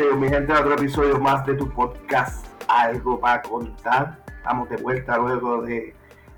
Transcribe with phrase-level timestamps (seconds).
[0.00, 4.24] Bienvenidos mi gente a otro episodio más de tu podcast Algo para contar.
[4.34, 5.94] Estamos de vuelta luego de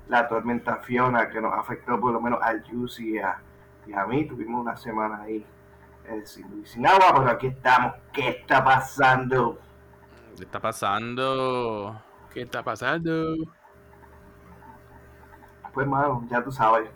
[0.09, 3.41] la tormenta Fiona que nos afectó por lo menos al Juicy y a,
[3.87, 4.27] y a mí.
[4.27, 5.45] Tuvimos una semana ahí
[6.09, 7.93] eh, sin, sin agua, pero aquí estamos.
[8.11, 9.57] ¿Qué está pasando?
[10.35, 12.01] ¿Qué está pasando?
[12.33, 13.35] ¿Qué está pasando?
[15.73, 16.89] Pues mano, ya tú sabes.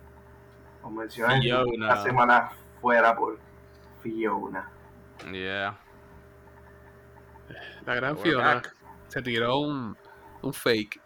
[0.81, 2.49] Como mencioné, una semana
[2.81, 3.39] fuera por
[4.01, 4.69] Fiona.
[5.31, 5.86] Yeah.
[7.85, 8.61] La gran We're Fiona
[9.07, 9.97] se tiró un,
[10.41, 11.01] un fake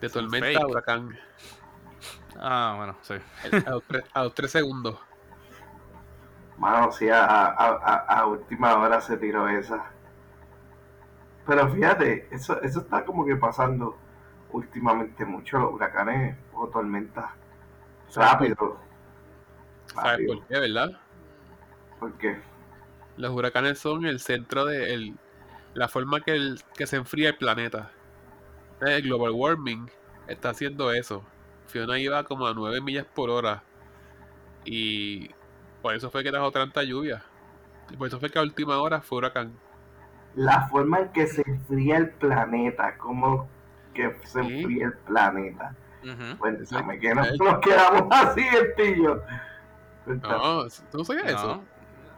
[0.00, 0.60] de tormenta fake.
[0.60, 1.18] a huracán
[2.36, 3.14] Ah, bueno, sí.
[3.66, 4.98] a los, tres, a los tres segundos.
[6.58, 9.90] Mano, sí, a, a, a, a última hora se tiró esa.
[11.46, 13.96] Pero fíjate, eso, eso está como que pasando
[14.50, 17.26] últimamente mucho, los huracanes o tormentas.
[18.14, 18.78] Rápido.
[19.86, 20.90] ¿Sabes por qué, verdad?
[21.98, 22.40] Porque
[23.16, 25.16] Los huracanes son el centro de el-
[25.74, 27.90] la forma que, el- que se enfría el planeta.
[28.80, 29.90] El global warming
[30.26, 31.24] está haciendo eso.
[31.66, 33.62] Fiona iba como a 9 millas por hora.
[34.64, 35.30] Y
[35.80, 37.22] por eso fue que trajo tanta lluvia.
[37.90, 39.52] Y por eso fue que a última hora fue huracán.
[40.34, 43.46] la forma en que se enfría el planeta, como
[43.92, 44.60] que se Sí.
[44.60, 45.74] enfría el planeta.
[46.38, 47.36] Cuéntame que no Sí.
[47.38, 48.42] nos quedamos así.
[50.06, 50.34] Cuéntame.
[50.38, 51.62] No, ¿tú no sabías eso?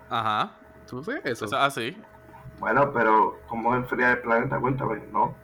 [0.08, 0.52] Ajá.
[0.88, 1.44] ¿Tú no sabías eso?
[1.46, 1.96] Eso es así.
[2.58, 4.58] Bueno, pero ¿cómo enfría el planeta?
[4.58, 5.34] Cuéntame, ¿no?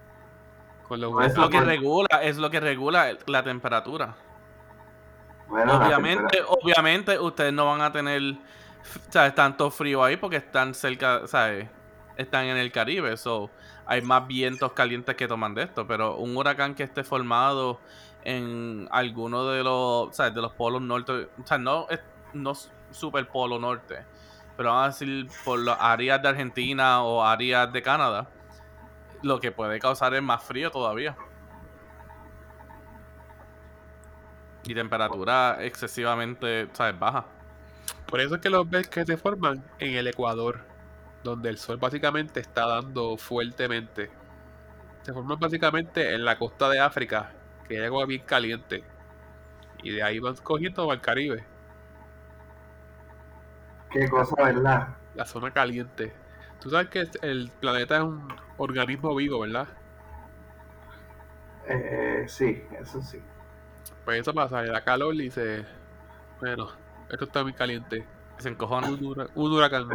[0.89, 4.17] Con los Pues Es lo que regula, es lo que regula la temperatura.
[5.49, 8.23] Bueno, la Obviamente, temperatura- obviamente ustedes no van a tener
[9.09, 9.35] ¿sabes?
[9.35, 11.69] tanto frío ahí porque están cerca, ¿sabes?
[12.17, 13.51] Están en el Caribe, so
[13.87, 17.81] hay más vientos calientes que toman de esto, pero un huracán que esté formado
[18.23, 20.35] en alguno de los, ¿sabes?
[20.35, 22.01] de los polos norte, o sea, no es
[22.33, 22.53] no
[22.91, 24.05] super polo norte,
[24.61, 28.29] pero vamos a decir por las áreas de Argentina o áreas de Canadá,
[29.23, 31.17] lo que puede causar es más frío todavía.
[34.65, 36.99] Y temperatura excesivamente, ¿sabes?
[36.99, 37.25] Baja.
[38.07, 40.67] Por eso es que los ves que se forman en el Ecuador,
[41.25, 44.11] donde el sol básicamente está dando fuertemente.
[45.01, 47.33] Se forman básicamente en la costa de África,
[47.67, 48.85] que hay agua bien caliente.
[49.83, 51.47] Y de ahí van cogiendo al Caribe,
[53.91, 54.89] Qué cosa, ¿verdad?
[55.15, 56.13] la zona caliente.
[56.61, 58.29] Tú sabes que el planeta es un
[58.59, 59.67] organismo vivo, ¿verdad?
[61.67, 63.21] Eh, sí, eso sí.
[64.05, 65.65] Pues eso pasa, le da calor y dice,
[66.41, 66.69] bueno,
[67.11, 68.05] esto está muy caliente.
[68.39, 68.89] Se encojona.
[68.89, 69.89] Un, hura- un huracán.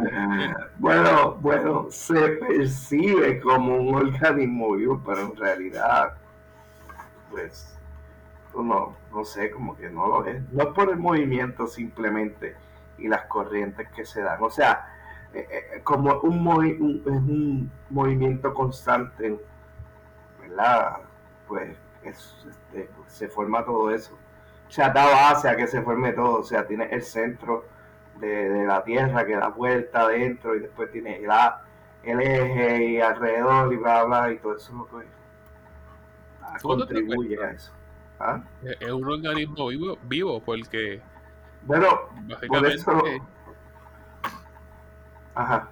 [0.78, 6.14] Bueno, bueno, se percibe como un organismo vivo, pero en realidad,
[7.30, 7.76] pues,
[8.54, 10.40] no, no sé, como que no lo es.
[10.52, 12.54] No es por el movimiento simplemente
[12.98, 14.42] y las corrientes que se dan.
[14.42, 14.86] O sea,
[15.34, 19.38] eh, eh, como un, movi- un- es un movimiento constante,
[20.40, 20.98] ¿verdad?
[21.48, 24.14] Pues es- este, se forma todo eso.
[24.68, 26.40] O sea, da base a que se forme todo.
[26.40, 27.64] O sea, tiene el centro
[28.18, 31.62] de, de la Tierra que da vuelta adentro y después tiene el, a-
[32.02, 35.06] el eje y alrededor y bla, bla, y todo eso es lo que
[36.62, 37.72] ¿Cómo te contribuye a eso.
[38.18, 38.40] ¿Ah?
[38.62, 41.02] Es un organismo vivo, vivo porque
[41.66, 43.02] Bueno, por básicamente eso...
[45.34, 45.68] Ajá.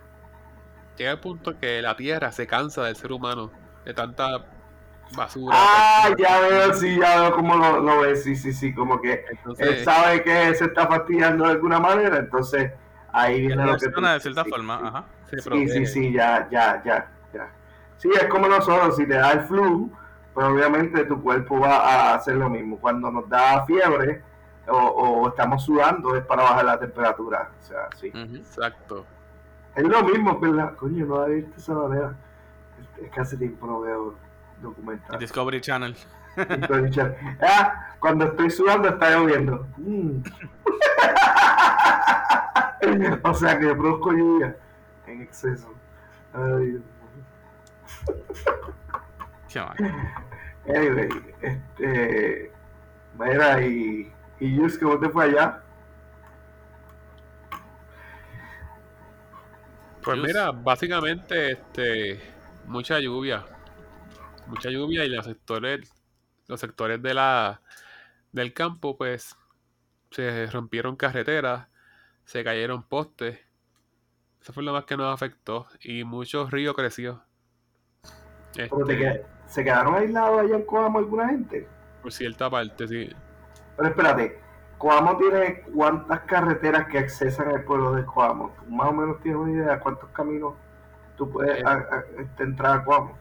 [0.99, 3.51] llega el punto que la Tierra se cansa del ser humano,
[3.87, 4.45] de tanta
[5.17, 5.57] basura.
[5.57, 9.25] Ah, ya veo, sí, ya veo cómo lo, lo ves, sí, sí, sí, como que
[9.59, 12.73] él sabe que se está fastidiando de alguna manera, entonces
[13.13, 14.85] ahí viene lo que tú de cierta sí, forma, sí.
[14.87, 15.05] ajá.
[15.43, 17.51] Sí, sí, sí, ya, ya, ya, ya.
[17.97, 19.91] Sí, es como nosotros, si te da el flu,
[20.33, 22.79] pues obviamente tu cuerpo va a hacer lo mismo.
[22.79, 24.23] Cuando nos da fiebre
[24.69, 27.51] o, o estamos sudando es para bajar la temperatura.
[27.61, 28.11] O sea, sí.
[28.15, 29.05] Exacto.
[29.75, 30.75] Es lo mismo, ¿verdad?
[30.77, 32.15] Coño, no había visto esa manera.
[33.03, 34.15] Es que hace tiempo no veo
[34.61, 35.21] documentales.
[35.21, 35.97] Discovery Channel.
[37.41, 39.69] Ah, cuando estoy sudando está lloviendo.
[39.77, 40.19] Mm.
[43.23, 44.57] o sea que yo produzco lluvia
[45.07, 45.73] en exceso.
[46.33, 46.83] Ay.
[50.69, 51.09] Anyway,
[51.41, 52.53] este.
[53.19, 54.13] Mira, y.
[54.41, 55.63] Y Yus, ¿cómo te fue allá?
[60.03, 62.21] Pues mira, básicamente, este,
[62.67, 63.47] mucha lluvia,
[64.47, 65.95] mucha lluvia y los sectores,
[66.47, 67.63] los sectores de la,
[68.33, 69.35] del campo, pues,
[70.11, 71.69] se rompieron carreteras,
[72.27, 73.41] se cayeron postes.
[74.43, 77.23] Eso fue lo más que nos afectó y mucho río creció.
[78.55, 81.67] Pero te Este, qued- ¿Se quedaron aislados allá en Coamo alguna gente?
[82.03, 83.11] por cierta parte, sí.
[83.77, 84.41] Pero espérate,
[84.79, 88.55] Coamo tiene cuántas carreteras que accesan al pueblo de Coamo.
[88.59, 90.55] ¿Tú más o menos tienes una idea de cuántos caminos
[91.17, 91.65] tú puedes Eh.
[91.65, 93.17] a- a- este, entrar como.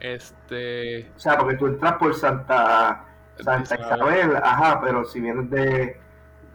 [0.00, 1.10] Este.
[1.16, 3.04] O sea, porque tú entras por Santa,
[3.38, 3.86] Santa Isabel.
[4.18, 6.00] Isabel, ajá, pero si vienes de,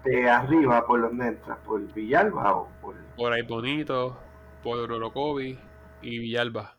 [0.04, 1.58] de arriba, ¿por dónde entras?
[1.66, 2.96] ¿Por Villalba o por...?
[3.18, 4.18] Por ahí bonito,
[4.64, 5.60] por Orocovi
[6.02, 6.76] y Villalba.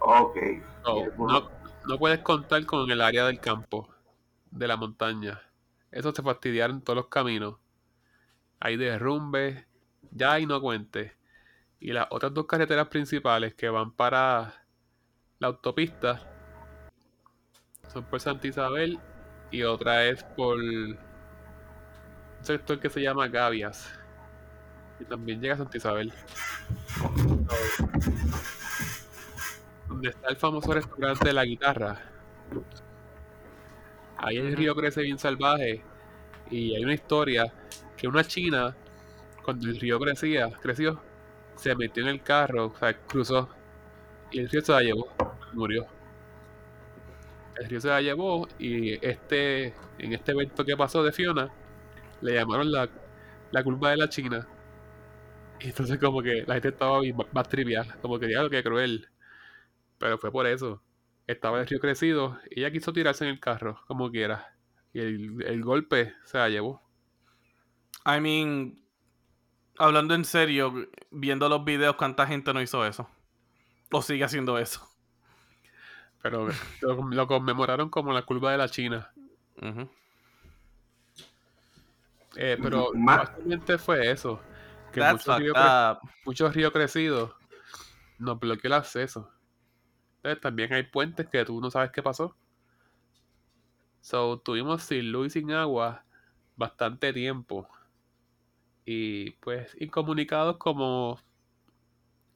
[0.00, 0.36] Ok.
[0.84, 1.50] No, bueno, no,
[1.88, 3.88] no puedes contar con el área del campo,
[4.50, 5.40] de la montaña.
[5.90, 7.56] Eso te fastidiaron todos los caminos.
[8.60, 9.64] Hay derrumbes,
[10.10, 11.16] ya ahí no cuente.
[11.80, 14.66] Y las otras dos carreteras principales que van para
[15.38, 16.20] la autopista
[17.90, 18.98] son por Santa Isabel
[19.50, 20.98] y otra es por un
[22.42, 23.98] sector que se llama Gavias.
[25.00, 26.12] Y también llega a Santa Isabel.
[29.98, 32.00] Donde está el famoso restaurante de la guitarra.
[34.16, 35.82] Ahí el río crece bien salvaje.
[36.50, 37.52] Y hay una historia
[37.96, 38.76] que una china,
[39.44, 41.02] cuando el río crecía, creció,
[41.56, 43.50] se metió en el carro, o sea, cruzó.
[44.32, 45.08] Y el río se la llevó,
[45.54, 45.86] murió.
[47.56, 51.50] El río se la llevó y este, en este evento que pasó de Fiona,
[52.22, 52.88] le llamaron la,
[53.52, 54.46] la curva de la China.
[55.60, 59.08] Y entonces como que la gente estaba bien- más trivial, como que diablo que cruel.
[59.98, 60.82] Pero fue por eso.
[61.26, 64.54] Estaba el río crecido y ella quiso tirarse en el carro, como quiera.
[64.92, 66.82] Y el, el golpe se la llevó.
[68.06, 68.82] I mean,
[69.76, 73.08] hablando en serio, viendo los videos, ¿cuánta gente no hizo eso?
[73.90, 74.88] O sigue haciendo eso.
[76.22, 76.48] Pero
[76.80, 79.10] lo, lo conmemoraron como la curva de la China.
[82.36, 84.40] Eh, pero Ma- básicamente fue eso.
[84.92, 85.54] Que muchos ríos,
[86.24, 87.32] muchos ríos crecidos
[88.18, 89.30] nos bloqueó el acceso.
[90.28, 92.36] Entonces también hay puentes que tú no sabes qué pasó.
[94.02, 96.04] So, tuvimos sin luz y sin agua
[96.54, 97.66] bastante tiempo.
[98.84, 101.18] Y pues incomunicados como...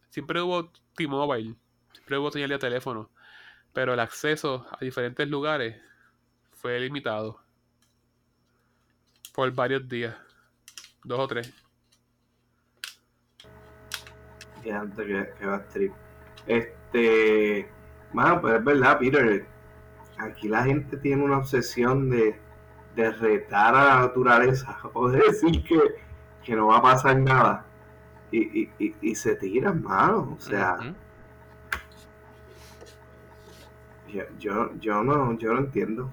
[0.09, 1.55] Siempre hubo T-Mobile,
[1.93, 3.11] siempre hubo señal de teléfono.
[3.75, 5.79] Pero el acceso a diferentes lugares
[6.53, 7.43] fue limitado.
[9.35, 10.17] Por varios días.
[11.05, 11.53] Dos o tres.
[14.65, 15.67] Y antes que, va a.
[16.47, 17.82] Este.
[18.13, 19.47] Mano, pues es verdad, Peter.
[20.19, 22.39] Aquí la gente tiene una obsesión de,
[22.95, 25.81] de retar a la naturaleza o de decir que,
[26.45, 27.67] que no va a pasar nada.
[28.31, 30.37] Y, y, y, y se tiran, mano.
[30.37, 30.79] O sea,
[34.09, 36.11] yo, yo, yo no, yo no entiendo.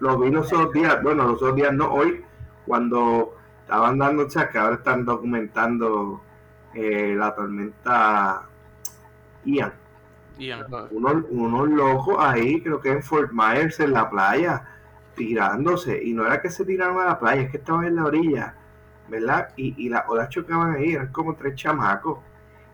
[0.00, 2.24] Lo vi los otros días, bueno, los otros días no, hoy,
[2.66, 6.20] cuando estaban dando, que ahora están documentando
[6.74, 8.46] eh, la tormenta
[9.44, 9.72] Ian.
[10.38, 10.88] Ajá.
[10.90, 14.64] unos, unos locos ahí, creo que en Fort Myers, en la playa,
[15.14, 16.02] tirándose.
[16.02, 18.54] Y no era que se tiraron a la playa, es que estaban en la orilla,
[19.08, 19.48] ¿verdad?
[19.56, 22.18] Y, y las olas chocaban ahí, eran como tres chamacos.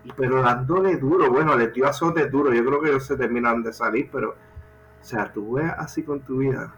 [0.04, 2.52] Y, pero dándole duro, bueno, le dio azote duro.
[2.52, 6.20] Yo creo que ellos se terminaron de salir, pero, o sea, tú ves así con
[6.20, 6.74] tu vida.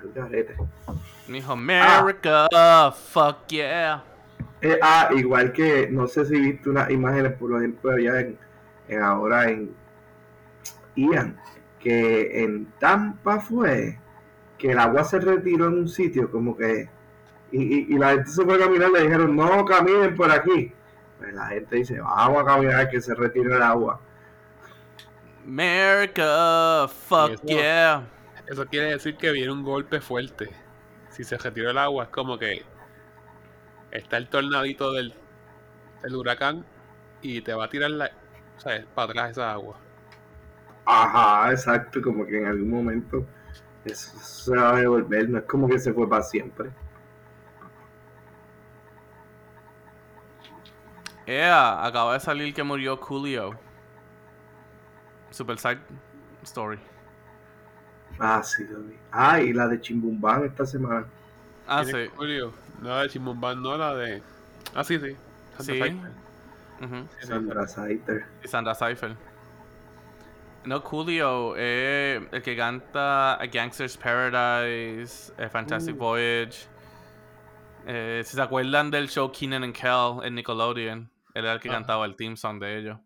[0.00, 0.56] Al garete.
[1.26, 2.46] Dijo, America,
[2.92, 4.04] fuck yeah.
[4.60, 8.38] Eh, ah, igual que, no sé si viste unas imágenes, por ejemplo, allá en
[8.96, 9.74] ahora en
[10.96, 11.38] Ian,
[11.80, 13.98] que en Tampa fue
[14.56, 16.88] que el agua se retiró en un sitio, como que,
[17.52, 20.72] y, y- y la gente se fue a caminar, le dijeron, no caminen por aquí.
[21.18, 24.00] Pues la gente dice, vamos a caminar que se retire el agua.
[25.46, 28.06] America, fuck eso- yeah.
[28.46, 30.50] Eso quiere decir que viene un golpe fuerte.
[31.10, 32.62] Si se retiró el agua, es como que
[33.90, 35.14] está el tornadito del,
[36.02, 36.64] del huracán
[37.20, 38.10] y te va a tirar la,
[38.58, 38.84] ¿sabes?
[38.94, 39.76] para atrás esa agua.
[40.84, 43.26] Ajá, exacto, como que en algún momento
[43.84, 46.70] eso se va a devolver, no es como que se fue para siempre.
[51.26, 53.58] Yeah, acaba de salir que murió Coolio.
[55.30, 55.80] Super side
[56.42, 56.78] story.
[58.18, 58.96] Ah, sí, lo vi.
[59.12, 61.06] Ah, y la de Chimbumbán esta semana.
[61.66, 62.14] Ah, ¿Quién es sí.
[62.16, 62.52] Julio?
[62.80, 64.22] No la de Chimumbán, no la de.
[64.74, 65.16] Ah, sí, sí.
[65.58, 66.00] Santa Sí.
[66.80, 67.26] Sí.
[67.26, 68.24] Sandra Saiter.
[68.44, 68.74] Y Sandra.
[70.64, 75.98] No, Coolio, eh, el que canta A Gangster's Paradise, A Fantastic Uh.
[75.98, 76.66] Voyage.
[77.86, 81.68] Eh, si se acuerdan del show Keenan and Kel en Nickelodeon, él era el que
[81.70, 81.78] Ajá.
[81.78, 82.98] cantaba el theme song de ellos.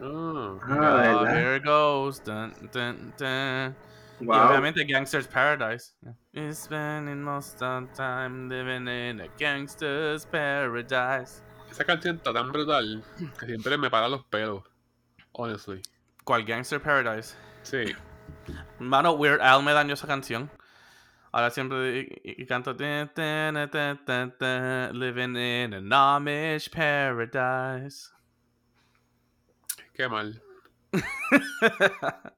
[0.00, 1.36] Ah, Ah, Oh, ¿verdad?
[1.36, 2.22] here it goes.
[2.24, 3.76] Dun, dun, dun.
[4.20, 4.48] Y Wow.
[4.48, 5.94] obviamente Gangster's Paradise.
[6.32, 11.42] We're spending most of time living in a gangster's paradise.
[11.70, 13.02] Esa canción está tan brutal
[13.38, 14.64] que siempre me para los pelos.
[15.32, 15.80] Honestly.
[16.24, 17.36] ¿Cuál Gangster Paradise?
[17.62, 17.94] Sí.
[18.78, 20.50] Mano, Weird Al me dañó esa canción.
[21.32, 28.10] Ahora siempre y, y canto "Tin, tin, tin, tin, tin, living in an Amish paradise.
[29.94, 30.42] Qué mal.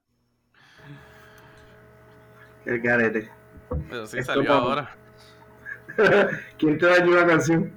[2.67, 3.31] El garete.
[3.89, 4.95] Pero sí Esto salió ahora.
[6.59, 7.73] ¿Quién te dañó la canción?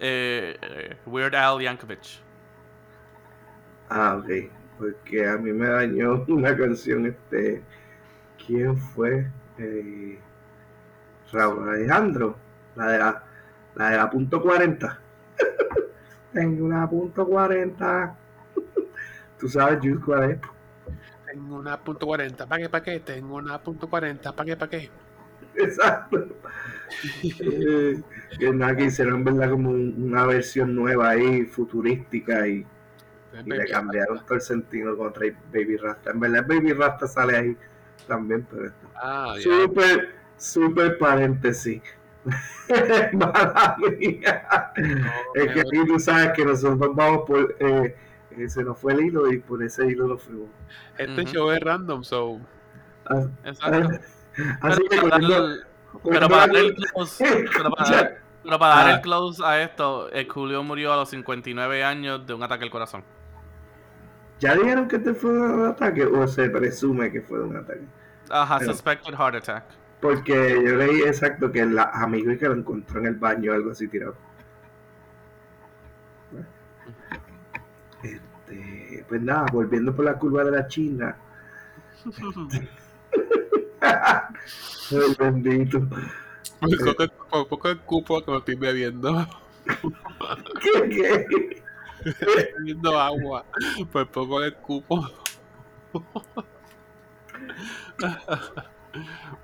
[0.00, 2.20] Eh, eh, Weird Al Yankovic.
[3.88, 4.50] Ah, ok.
[4.78, 7.62] Porque a mí me dañó una canción, este.
[8.46, 9.30] ¿Quién fue?
[9.58, 10.18] Eh,
[11.32, 12.36] Raúl Alejandro.
[12.74, 13.24] La de la,
[13.74, 15.00] la de la punto 40.
[16.32, 18.16] Tengo una punto 40.
[19.38, 20.38] Tú sabes, Jules, cuál es.
[21.26, 23.00] Tengo una punto .40, ¿para qué, para qué?
[23.00, 24.90] Tengo una punto .40, ¿para qué, para qué?
[25.64, 26.26] Exacto.
[27.22, 28.02] Eh,
[28.38, 29.50] que nada, que hicieron, ¿verdad?
[29.50, 32.64] Como un- una versión nueva ahí, futurística y,
[33.44, 36.10] y le cambiaron todo el sentido contra Baby Rasta.
[36.10, 37.56] En verdad, Baby Rasta sale ahí
[38.06, 38.88] también, pero esto.
[38.94, 39.42] Ah, ya.
[39.42, 41.82] Súper, súper paréntesis.
[43.12, 44.72] Mala mía.
[45.34, 47.56] Es que aquí tú sabes que nosotros vamos por.
[47.60, 47.94] Eh,
[48.32, 50.48] eh, se nos fue el hilo y por ese hilo nos fuimos.
[50.98, 52.40] Este show es random, so.
[53.06, 53.98] Ah, Exacto.
[54.60, 55.66] Así que Pero para dar-
[56.10, 58.18] pero para dar el close, pero para dar- Ya.
[58.42, 58.94] pero para dar Ah.
[58.96, 62.70] el close a esto, el Julio murió a los 59 años de un ataque al
[62.70, 63.02] corazón.
[64.38, 67.80] ¿Ya dijeron que este fue un ataque o se presume que fue un ataque?
[68.28, 69.64] Ajá, suspected heart attack.
[70.00, 73.54] Porque yo leí exacto que el amigo y que lo encontró en el baño o
[73.54, 74.14] algo así tirado.
[78.02, 81.16] Este, pues nada, volviendo por la curva de la China.
[83.80, 85.80] Ay, bendito.
[86.60, 89.26] Por poco, por poco el cupo que me estoy bebiendo.
[90.62, 91.62] ¿Qué, qué?
[92.04, 93.44] Estoy bebiendo agua.
[93.92, 95.06] Por poco el cupo.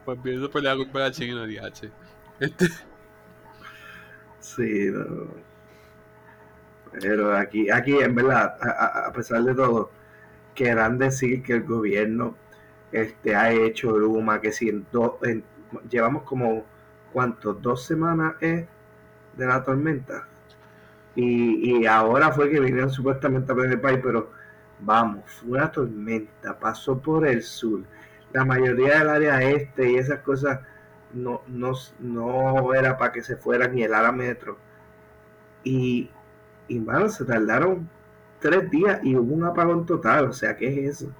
[0.04, 1.90] Pues viendo por la culpa de la china, DH.
[2.40, 2.66] Este,
[4.40, 5.28] Sí, no.
[7.00, 9.90] Pero aquí, aquí en verdad, a, a- a pesar de todo,
[10.54, 12.36] querrán decir que el gobierno
[12.92, 15.14] este, ha hecho Luma, que si en dos,
[15.90, 16.64] llevamos como,
[17.12, 17.60] ¿cuántos?
[17.60, 18.66] Dos semanas eh,
[19.36, 20.28] de la tormenta.
[21.14, 24.30] Y, y ahora fue que vinieron supuestamente a el país, pero
[24.80, 27.80] vamos, fue una tormenta, pasó por el sur.
[28.32, 30.60] La mayoría del área este y esas cosas
[31.12, 34.56] no, no, no era para que se fueran ni el ala metro.
[35.64, 36.10] Y,
[36.68, 37.88] y mano, se tardaron
[38.40, 40.26] tres días y hubo un apagón total.
[40.26, 41.12] O sea, ¿qué es eso?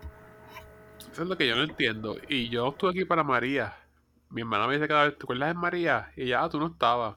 [1.13, 2.17] Eso es lo que yo no entiendo.
[2.29, 3.77] Y yo estuve aquí para María.
[4.31, 6.11] Mi hermana me dice cada vez, ¿te acuerdas de María?
[6.17, 7.17] Y ya, ah, tú no estabas.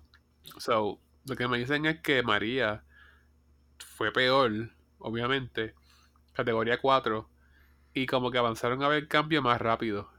[0.57, 2.83] So, lo que me dicen es que María
[3.95, 4.51] fue peor,
[4.99, 5.75] obviamente.
[6.33, 7.29] Categoría 4.
[7.93, 10.09] Y como que avanzaron a ver cambio más rápido.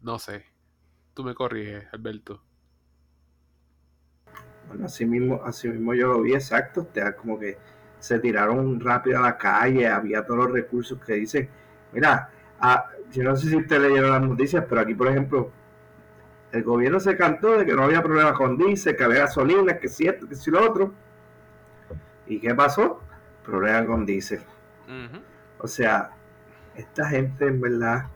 [0.00, 0.46] No sé.
[1.14, 2.44] Tú me corriges, Alberto.
[4.68, 6.82] Bueno, así mismo, así mismo yo lo vi exacto.
[6.82, 7.58] O sea, como que
[7.98, 11.50] se tiraron rápido a la calle, había todos los recursos que dicen,
[11.92, 12.30] mira,
[12.64, 15.50] ah, yo no sé si usted leyeron las noticias, pero aquí, por ejemplo,
[16.52, 19.88] el gobierno se cantó de que no había problema con diésel, que había gasolina, que
[19.88, 20.92] si esto, que si lo otro.
[22.26, 23.00] ¿Y qué pasó?
[23.44, 24.40] Problema con diésel.
[25.58, 26.10] O sea,
[26.74, 28.06] esta gente en verdad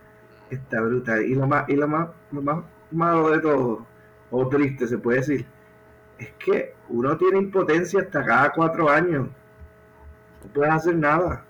[0.51, 1.25] está brutal.
[1.25, 3.87] Y lo más, y lo más, lo más malo de todo,
[4.31, 5.47] o triste se puede decir,
[6.19, 9.29] es que uno tiene impotencia hasta cada cuatro años.
[10.45, 11.45] No puedes hacer nada.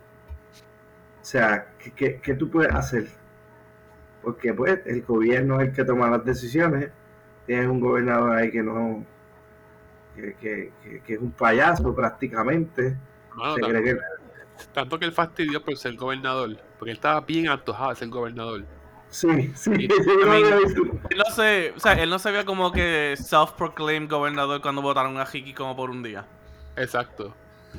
[1.21, 3.09] O sea, ¿qué, qué, qué tú puedes hacer?
[4.23, 6.91] Porque pues el gobierno es el que toma las decisiones.
[7.47, 9.05] Tienes un gobernador ahí que no,
[10.15, 12.91] que, que, que- que es un payaso prácticamente.
[12.91, 13.99] Se tanto, cree que-
[14.73, 16.57] tanto que él fastidió por ser gobernador.
[16.79, 18.65] Porque él estaba bien antojado de ser gobernador.
[19.11, 19.87] Sí, sí, Y-
[20.65, 20.83] visto.
[21.11, 25.19] Él no se, o sea, él no se veía como que self-proclaimed gobernador cuando votaron
[25.19, 26.27] a Hiki como por un día.
[26.77, 27.35] Exacto.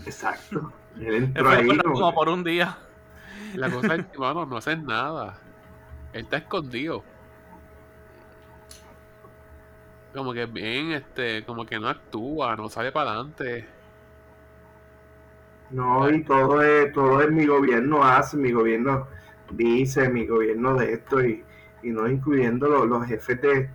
[0.05, 0.71] Exacto.
[0.97, 1.65] Él Él entró fue ahí.
[1.65, 2.77] gobernador como- como por un día.
[3.53, 5.37] La cosa es que, mano, no hacen nada.
[6.13, 7.03] Él está escondido.
[10.13, 13.67] Como que bien, este, como que no actúa, no sale para adelante.
[15.69, 19.07] No, y todo es, todo es mi gobierno hace, mi gobierno
[19.51, 21.43] dice, mi gobierno de esto, y,
[21.83, 23.69] y no incluyendo los, los jefes de,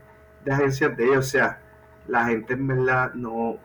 [0.45, 1.19] de agencias de ellos.
[1.27, 1.61] O sea,
[2.09, 3.59] la gente en verdad no,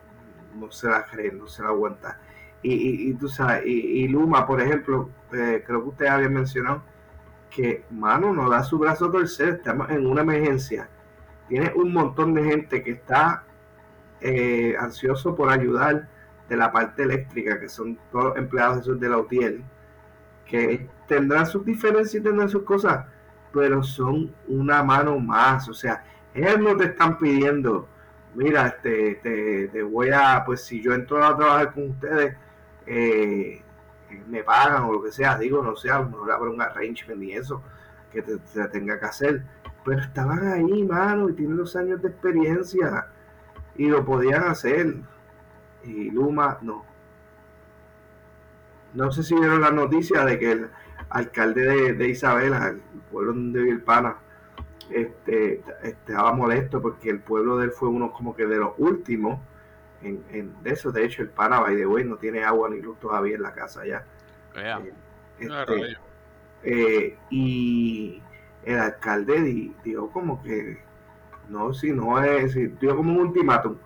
[0.54, 2.20] no se la cree, no se la aguanta.
[2.62, 6.28] Y, y, y tú sabes, y, y Luma, por ejemplo, eh, creo que usted había
[6.28, 6.82] mencionado
[7.50, 10.88] que, mano, no da su brazo a torcer, estamos en una emergencia.
[11.48, 13.44] Tiene un montón de gente que está
[14.20, 16.08] eh, ansioso por ayudar
[16.48, 19.64] de la parte eléctrica, que son todos empleados de la UTIEL,
[20.44, 23.06] que tendrán sus diferencias y tendrán sus cosas,
[23.52, 25.68] pero son una mano más.
[25.68, 27.88] O sea, Ellos no te están pidiendo,
[28.34, 32.36] mira, este, te, te voy a, pues si yo entro a trabajar con ustedes,
[32.86, 33.62] eh,
[34.28, 37.22] me pagan o lo que sea, digo, no sé, a lo mejor habrá un arrangement
[37.22, 37.62] y eso
[38.12, 39.42] que te, te tenga que hacer.
[39.84, 43.06] Pero estaban ahí, mano, y tienen los años de experiencia
[43.76, 44.96] y lo podían hacer.
[45.84, 46.84] Y Luma no.
[48.92, 50.70] No sé si vieron la noticia de que el
[51.08, 54.16] alcalde de, de Isabela, el pueblo donde vive el pana,
[54.90, 59.40] este, estaba molesto porque el pueblo de él fue uno como que de los últimos
[60.02, 60.90] en, en de eso.
[60.92, 63.52] De hecho, el pana, by the way, no tiene agua ni luz todavía en la
[63.52, 64.04] casa ya.
[64.54, 64.78] Vea.
[64.78, 64.92] Eh,
[65.40, 65.98] este,
[66.62, 68.22] eh, y
[68.64, 70.82] el alcalde di- dio como que
[71.48, 73.76] no, si no es, dio como un ultimátum.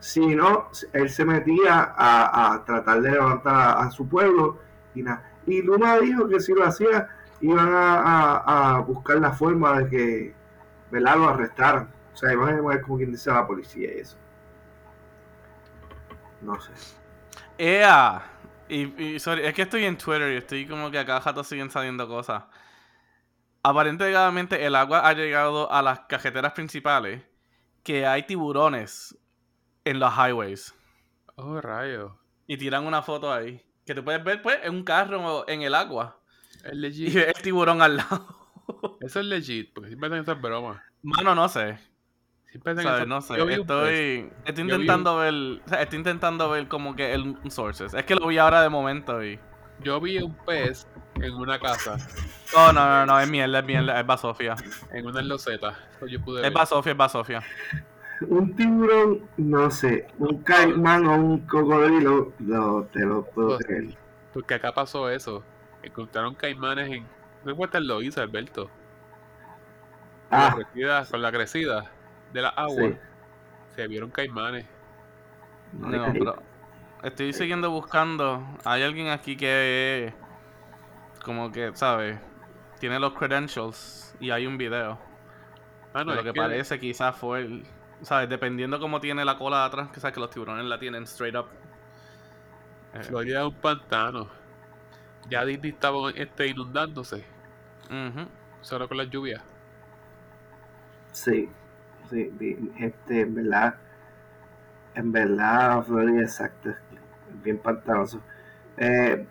[0.00, 4.58] Si no, él se metía a, a tratar de levantar a, a su pueblo
[4.94, 5.30] y nada.
[5.46, 7.08] Y Luma dijo que si lo hacía,
[7.40, 10.34] iban a, a- a buscar la forma de que,
[10.90, 11.16] ¿verdad?
[11.16, 11.88] Lo arrestaran.
[12.12, 14.16] O sea, iban a llamar como quien dice a la policía y eso.
[16.44, 16.72] No sé.
[17.58, 18.22] ¡Ea!
[18.68, 21.44] Y, y, sorry, es que estoy en Twitter y estoy como que a cada rato
[21.44, 22.44] siguen saliendo cosas.
[23.62, 27.22] Aparentemente el agua ha llegado a las cajeteras principales
[27.82, 29.16] que hay tiburones
[29.84, 30.74] en los highways.
[31.36, 32.18] Oh, rayo.
[32.46, 33.64] Y tiran una foto ahí.
[33.86, 36.20] Que te puedes ver, pues, en un carro en el agua.
[36.64, 37.14] Es Y legit.
[37.14, 38.38] ves el tiburón al lado.
[39.00, 40.80] Eso es legit, porque siempre hacen esas bromas.
[41.02, 41.78] Mano, no sé.
[42.54, 42.98] Siempre hacen ¿Sabes?
[43.00, 43.36] esas- No sé.
[43.36, 43.80] Yo vi un post.
[43.90, 45.34] Estoy, estoy Yo vi intentando ver.
[45.34, 47.94] o sea, estoy intentando ver como que el sources.
[47.94, 49.40] Es que lo vi ahora de momento y.
[49.80, 50.86] Yo vi un pez
[51.20, 51.96] en una casa,
[52.56, 54.54] Oh, no, no, no, es mierda, es mierda, es basofia.
[54.92, 55.76] en una loseta.
[56.08, 56.52] Yo pude Es ver.
[56.52, 57.42] basofia, es basofia.
[58.28, 63.98] Un tiburón, no sé, un caimán o un cocodrilo, lo, te lo puedo Pues, creer.
[64.32, 65.42] Porque acá pasó eso.
[65.82, 67.04] Encontraron caimanes en.
[67.44, 68.70] No cuenta lo hizo Alberto.
[70.30, 71.90] Con, Ah, la crecida, con la crecida
[72.34, 72.88] de la agua.
[72.88, 72.96] sí.
[73.76, 74.66] Se vieron caimanes.
[75.72, 76.42] No, pero
[77.02, 78.44] estoy siguiendo buscando.
[78.64, 80.14] Hay alguien aquí que
[81.24, 82.18] como que, ¿sabes?
[82.78, 84.98] Tiene los credentials y hay un video.
[85.92, 87.66] Ah, no, de lo que, que parece quizás fue el,
[88.02, 88.28] ¿sabes?
[88.28, 91.34] Dependiendo cómo tiene la cola de atrás, que sabes que los tiburones la tienen straight
[91.34, 91.46] up.
[92.94, 94.28] Eh, Florida es un pantano.
[95.28, 97.24] Ya Disney estaba este, inundándose.
[97.86, 98.28] ujú.
[98.60, 99.42] Solo con las lluvias.
[101.12, 101.48] Sí,
[102.14, 103.74] en verdad,
[104.94, 106.70] en verdad, Florida, exacto,
[107.42, 108.20] bien pantanoso.
[108.76, 109.26] Eh,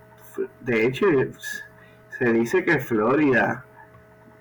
[0.62, 1.06] de hecho,
[2.18, 3.66] se dice que Florida,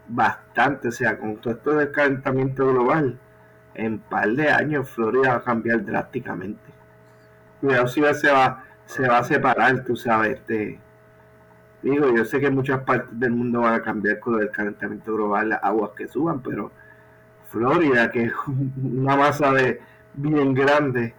[0.09, 3.19] bastante, o sea, con todo esto del calentamiento global,
[3.75, 6.61] en par de años Florida va a cambiar drásticamente.
[7.61, 10.79] Cuidado si se va, se va a separar, tú sabes, este,
[11.83, 15.51] digo, yo sé que muchas partes del mundo van a cambiar con el calentamiento global,
[15.51, 16.73] las aguas que suban, pero
[17.53, 18.33] Florida, que es
[18.83, 19.81] una masa de
[20.15, 21.15] bien grande,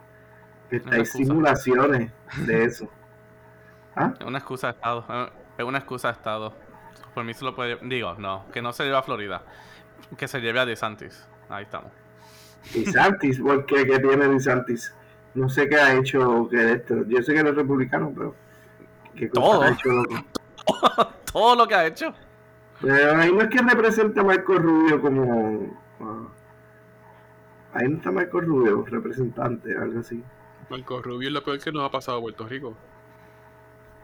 [0.68, 2.12] que está, hay simulaciones
[2.46, 2.88] de eso.
[3.96, 4.12] ¿Ah?
[4.18, 5.04] Es una excusa de estado.
[5.08, 6.52] eh, Es una excusa de estado.
[7.14, 7.78] Por mí se lo puede.
[7.82, 9.42] Digo, no, que no se lleve a Florida.
[10.18, 11.26] Que se lleve a DeSantis.
[11.48, 11.92] Ahí estamos.
[12.74, 13.86] Y Santis, ¿por qué?
[13.86, 14.92] ¿Qué tiene Di Santis?
[15.34, 17.04] No sé qué ha hecho que esto.
[17.06, 18.34] Yo sé que es republicano, pero
[19.14, 19.62] ¿qué cosa Todo.
[19.62, 20.14] ha hecho loco?
[21.32, 22.12] Todo lo que ha hecho.
[22.80, 25.83] Pero ahí no es que representa a Marco Rubio como.
[26.00, 26.26] Ah,
[27.74, 30.22] ahí no está Marco Rubio, representante, algo así.
[30.70, 32.74] Marco Rubio es lo peor que nos ha pasado a Puerto Rico.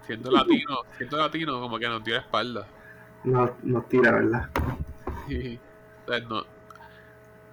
[0.06, 2.66] Siendo latino, siendo latino, como que nos la espalda.
[3.24, 4.48] No, nos tira, ¿verdad?
[5.28, 6.42] Sea, no,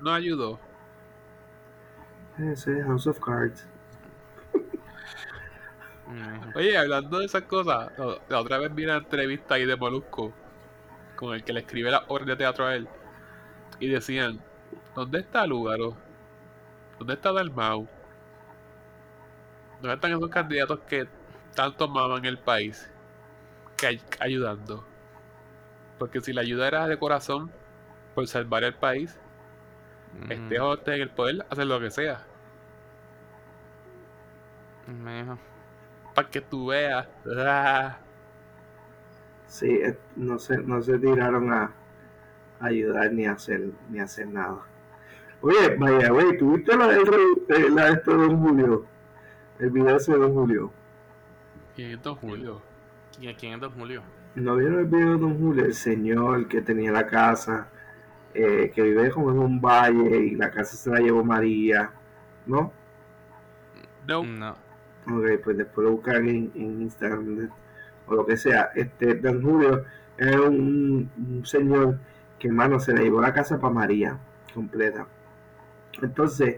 [0.02, 0.60] no ayudó.
[2.40, 3.68] Ese es House of Cards.
[6.56, 10.32] Oye, hablando de esas cosas, la- la otra vez vi una entrevista ahí de Molusco
[11.16, 12.88] con el que le escribe las obras de teatro a él.
[13.80, 14.40] Y decían,
[14.96, 15.98] ¿dónde está Lúgaro?
[17.00, 17.88] ¿Dónde está Dalmau?
[19.82, 21.08] ¿Dónde están esos candidatos que
[21.56, 22.92] tanto maman el país?
[23.78, 24.86] Que ay- ayudando.
[26.00, 27.52] Porque si la ayuda era de corazón,
[28.16, 29.20] por salvar el país,
[30.14, 32.28] mm, esté o esté en el poder, hacen lo que sea.
[36.14, 37.08] Para que tú veas.
[37.38, 37.98] Ah,
[39.48, 41.72] Sí, eh, no se, no se tiraron a
[42.60, 44.60] ayudar ni a hacer ni a hacer nada.
[45.42, 48.86] Oye, vaya, güey, ¿tuviste la, del re- eh, la de esto de Don Julio?
[49.60, 50.72] El video ese de Don Julio.
[51.76, 52.62] ¿Quién es Don Julio?
[53.18, 54.02] ¿Quién, quién es Don Julio?
[54.36, 55.66] ¿No vieron el video de Don Julio?
[55.66, 57.70] El señor que tenía la casa,
[58.34, 61.92] eh, que vive como en un valle y la casa se la llevó María,
[62.46, 62.72] ¿no?
[64.08, 64.24] No.
[64.24, 64.52] No.
[65.10, 67.50] Ok, pues después lo buscan en, en Instagram
[68.08, 68.72] o lo que sea.
[68.76, 69.84] Este Don Julio
[70.18, 72.00] es un, un señor
[72.40, 74.18] que, hermano, se le llevó la casa para María
[74.54, 75.08] completa.
[76.02, 76.58] Entonces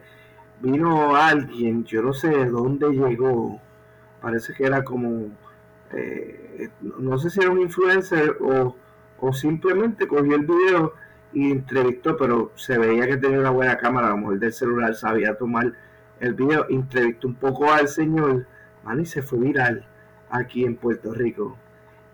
[0.61, 3.59] vino alguien, yo no sé de dónde llegó,
[4.21, 5.27] parece que era como,
[5.91, 8.75] eh, no sé si era un influencer o,
[9.19, 10.93] o simplemente cogió el video
[11.31, 14.95] y entrevistó, pero se veía que tenía una buena cámara, a lo mejor del celular
[14.95, 15.73] sabía tomar
[16.19, 18.45] el video, entrevistó un poco al señor,
[18.83, 19.85] man, y se fue viral
[20.29, 21.57] aquí en Puerto Rico.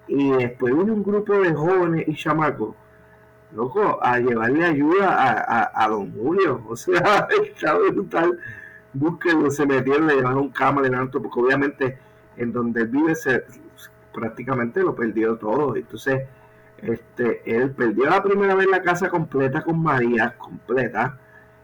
[0.08, 2.76] Y después vino un grupo de jóvenes y chamacos,
[3.56, 6.64] loco, a llevarle ayuda a, a, don Julio.
[6.68, 8.38] O sea, está brutal.
[8.94, 11.98] Búsquenlo, se metieron, le llevaron cámara, le alto, porque obviamente
[12.38, 13.44] en donde él vive se,
[14.14, 15.76] prácticamente lo perdió todo.
[15.76, 16.24] Entonces,
[16.78, 21.18] este, él perdió la primera vez la casa completa con María, completa,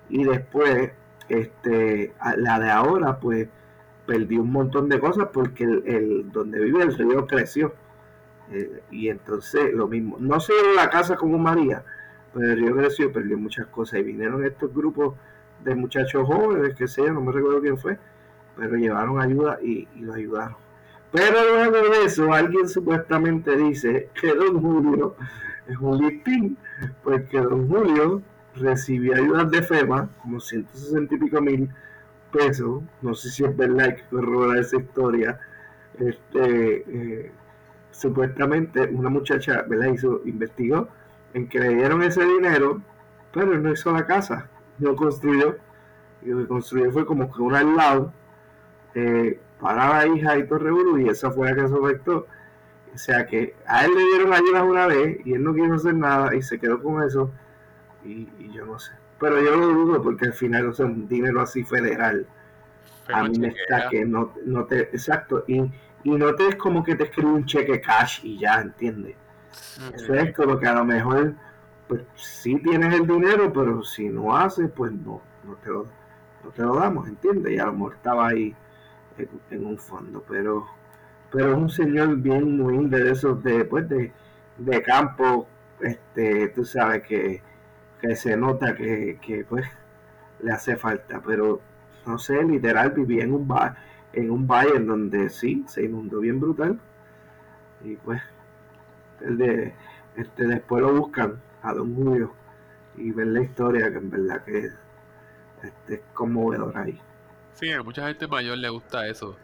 [0.09, 0.91] y después,
[1.29, 3.47] este, la de ahora, pues,
[4.05, 7.73] perdió un montón de cosas porque el donde vive el río creció.
[8.51, 11.83] Eh, y entonces lo mismo, no solo la casa como María,
[12.33, 13.99] pero río creció y perdió muchas cosas.
[13.99, 15.15] Y vinieron estos grupos
[15.63, 17.97] de muchachos jóvenes, que sea, no me recuerdo quién fue,
[18.55, 20.55] pero llevaron ayuda y, lo ayudaron.
[21.11, 25.15] Pero luego de eso, alguien supuestamente dice que don Julio
[25.67, 26.57] es un listín,
[27.03, 28.21] porque don Julio
[28.55, 31.69] recibió ayudas de FEMA, como 160 y pico mil
[32.31, 35.39] pesos, no sé si es verdad que corroborar esa historia,
[35.99, 37.31] este, eh,
[37.91, 39.93] supuestamente una muchacha, ¿verdad?
[39.93, 40.87] Hizo, investigó
[41.33, 42.81] en que le dieron ese dinero,
[43.33, 44.49] pero no hizo la casa,
[44.79, 45.57] no construyó,
[46.21, 48.13] y lo que construyó fue como que una al lado,
[48.95, 52.27] eh, para la hija y todo y esa fue la que se afectó.
[52.93, 55.95] O sea que a él le dieron ayuda una vez y él no quiso hacer
[55.95, 57.31] nada y se quedó con eso.
[58.03, 58.91] Y, y yo no sé.
[59.19, 62.25] Pero yo lo dudo porque al final es un dinero así federal.
[63.05, 64.81] Pero a mí me está que no, no te.
[64.81, 65.43] Exacto.
[65.47, 65.71] Y,
[66.03, 69.15] y no te es como que te escribe un cheque cash y ya, ¿entiendes?
[69.93, 71.33] Eso es como que a lo mejor,
[71.87, 75.85] pues sí tienes el dinero, pero si no haces, pues no, no te lo,
[76.43, 77.53] no te lo damos, ¿entiendes?
[77.53, 78.55] Y a lo mejor estaba ahí
[79.17, 80.65] en, en un fondo, pero,
[81.31, 84.11] pero es un señor bien humilde de esos de, pues, de,
[84.57, 85.47] de campo,
[85.81, 87.41] este, tú sabes que,
[87.99, 89.65] que se nota que, que pues
[90.41, 91.61] le hace falta, pero
[92.05, 93.75] no sé, literal vivía en un bar,
[94.13, 96.79] en un valle en donde sí, se inundó bien brutal.
[97.83, 98.21] Y pues,
[99.21, 99.73] el de,
[100.15, 102.33] este, después lo buscan a Don Julio
[102.97, 104.69] y ven la historia que en verdad que
[105.63, 106.99] este, es conmovedor ahí.
[107.53, 109.37] Sí, a mucha gente mayor le gusta eso.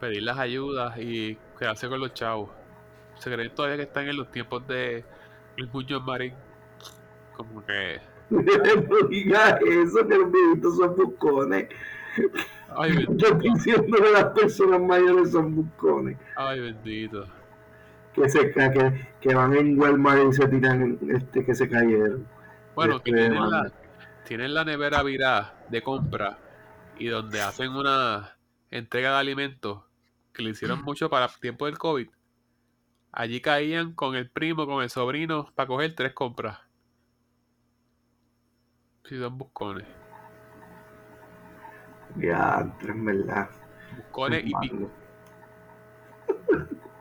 [0.00, 2.50] Pedir las ayudas y quedarse con los chavos.
[3.18, 5.04] Se creen todavía que están en los tiempos de
[5.56, 6.34] Luis Muñoz Marín.
[7.36, 8.00] Como que.
[8.30, 11.68] no digas eso, que los viejitos son buscones.
[12.76, 13.38] Ay, bendito.
[13.38, 16.18] que las personas mayores son buscones.
[16.36, 17.26] Ay, bendito.
[18.14, 22.26] Que, se, que, que van en Walmart y se tiran este, que se cayeron.
[22.74, 23.72] Bueno, que Este, tienen la,
[24.24, 26.38] tienen la nevera virada de compra
[26.98, 28.36] y donde hacen una
[28.70, 29.82] entrega de alimentos
[30.32, 32.08] que le hicieron mucho para el tiempo del COVID.
[33.12, 36.58] Allí caían con el primo, con el sobrino, para coger tres compras.
[39.04, 39.86] Si son buscones.
[42.16, 43.48] Ya, en verdad.
[43.96, 44.90] Buscones y pico.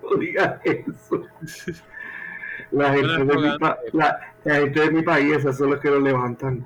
[0.03, 1.25] No digas eso.
[2.71, 5.89] La gente, de mi pa- la, la gente de mi país, esos son los que
[5.89, 6.65] lo levantan.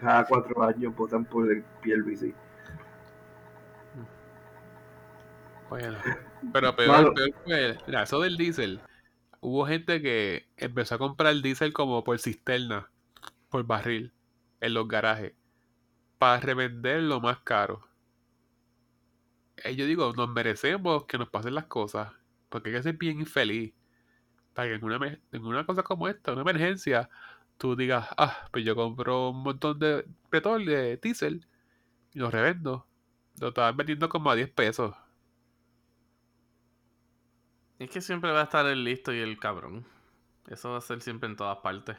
[0.00, 2.34] Cada cuatro años votan por el Pierluisi.
[5.68, 5.98] Bueno,
[6.52, 8.80] pero peor, peor fue, mira, eso del diésel.
[9.40, 12.90] Hubo gente que empezó a comprar diésel como por cisterna,
[13.50, 14.12] por barril,
[14.60, 15.34] en los garajes,
[16.18, 17.86] para revenderlo más caro.
[19.64, 22.12] Eh, yo digo, nos merecemos que nos pasen las cosas,
[22.48, 23.74] porque hay que ser bien infeliz.
[24.54, 27.08] Para que en una, en una cosa como esta, una emergencia,
[27.58, 31.46] tú digas, ah, pues yo compro un montón de petróleo, de diésel,
[32.14, 32.86] y lo revendo.
[33.40, 34.94] Lo estaban vendiendo como a 10 pesos.
[37.78, 39.86] Es que siempre va a estar el listo y el cabrón.
[40.48, 41.96] Eso va a ser siempre en todas partes.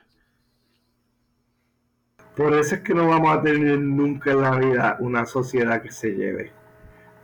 [2.35, 5.91] Por eso es que no vamos a tener nunca en la vida una sociedad que
[5.91, 6.58] se lleve.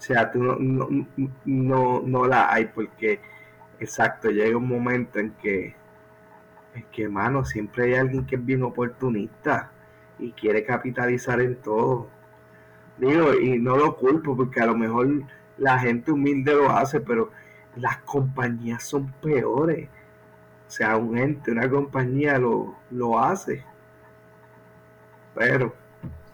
[0.06, 0.88] Sea, tú no, no,
[1.46, 3.20] no, no la hay porque,
[3.80, 5.76] exacto, llega un momento en que,
[6.76, 9.72] en que, mano, siempre hay alguien que es bien oportunista
[10.20, 12.08] y quiere capitalizar en todo.
[13.00, 15.24] Digo, y no lo culpo porque a lo mejor
[15.58, 17.32] la gente humilde lo hace, pero
[17.76, 19.90] las compañías son peores.
[20.68, 23.64] O sea, un ente, una compañía lo, lo hace.
[25.34, 25.74] Pero,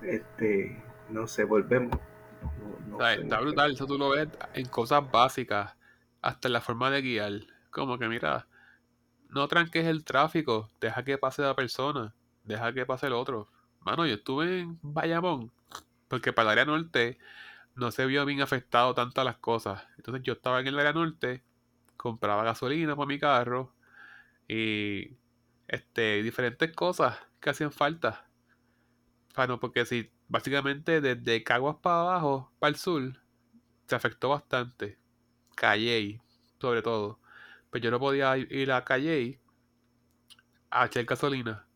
[0.01, 0.77] este,
[1.09, 1.97] no sé, volvemos.
[2.41, 5.75] No- no O sea, sé, está brutal, eso tú lo ves en cosas básicas,
[6.21, 7.33] hasta en la forma de guiar.
[7.71, 8.47] Como que mira,
[9.29, 13.49] no tranques el tráfico, deja que pase la persona, deja que pase el otro.
[13.81, 15.51] Mano, yo estuve en Bayamón,
[16.07, 17.17] porque para el área norte
[17.75, 19.83] no se vio bien afectado tanto las cosas.
[19.97, 21.43] Entonces yo estaba en el área norte,
[21.97, 23.73] compraba gasolina para mi carro
[24.47, 25.17] y
[25.67, 28.25] este diferentes cosas que hacían falta.
[29.35, 33.13] Bueno, porque si básicamente desde Caguas para abajo, para el sur,
[33.87, 34.97] se afectó bastante.
[35.55, 36.21] Calle,
[36.59, 37.19] sobre todo.
[37.69, 39.39] Pues yo no podía ir a Calle
[40.69, 41.67] a echar gasolina.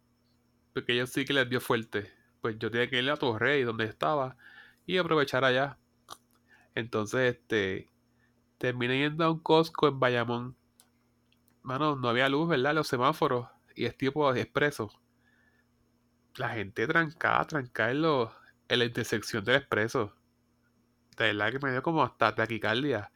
[0.74, 2.12] Porque ellos sí que les dio fuerte.
[2.42, 4.38] Pues yo tenía que ir a Torrey, donde estaba,
[4.86, 5.78] y aprovechar allá.
[6.76, 7.90] Entonces, este,
[8.58, 10.58] terminé yendo a un Costco en Bayamón.
[11.64, 12.76] Mano, no había luz, ¿verdad?
[12.76, 13.48] Los semáforos.
[13.76, 14.92] Y es tipo expreso.
[16.38, 18.04] La gente trancada, trancada en,
[18.70, 20.14] en la intersección del expreso.
[21.18, 23.12] De verdad que me dio como hasta taquicardia.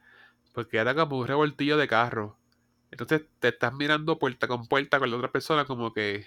[0.54, 2.38] Porque era como un revoltillo de carro.
[2.90, 6.26] Entonces te estás mirando puerta con puerta con la otra persona como que...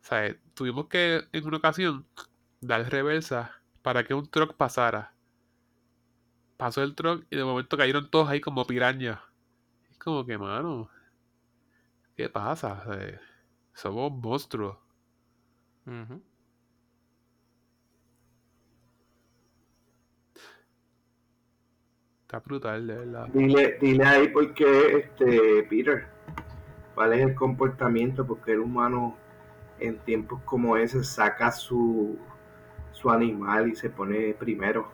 [0.00, 0.36] ¿Sabes?
[0.54, 2.06] Tuvimos que en una ocasión
[2.60, 5.14] dar reversa para que un truck pasara.
[6.56, 9.20] Pasó el truck y de momento cayeron todos ahí como pirañas.
[9.90, 10.88] Es como que, mano,
[12.16, 12.82] ¿qué pasa?
[12.84, 13.20] ¿Sabes?
[13.74, 14.81] Somos monstruos.
[22.22, 23.26] Está brutal, de verdad.
[23.28, 26.06] Dile, dile ahí por qué, este, Peter,
[26.94, 29.16] cuál es el comportamiento, porque el humano
[29.80, 32.18] en tiempos como ese saca su,
[32.92, 34.90] su animal y se pone primero.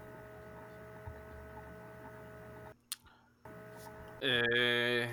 [4.20, 5.08] Eh,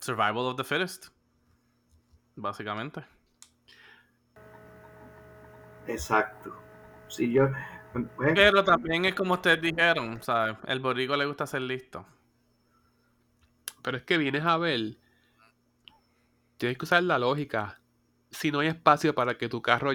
[0.00, 1.08] survival of the fittest.
[2.36, 3.15] Básicamente.
[5.88, 6.56] Exacto.
[7.08, 7.48] Si yo,
[7.92, 10.56] pues, Pero también es como ustedes dijeron, ¿sabes?
[10.66, 12.06] El boricua le gusta ser listo.
[13.82, 14.98] Pero es que vienes a ver,
[16.56, 17.80] tienes que usar la lógica.
[18.30, 19.92] Si no hay espacio para que tu carro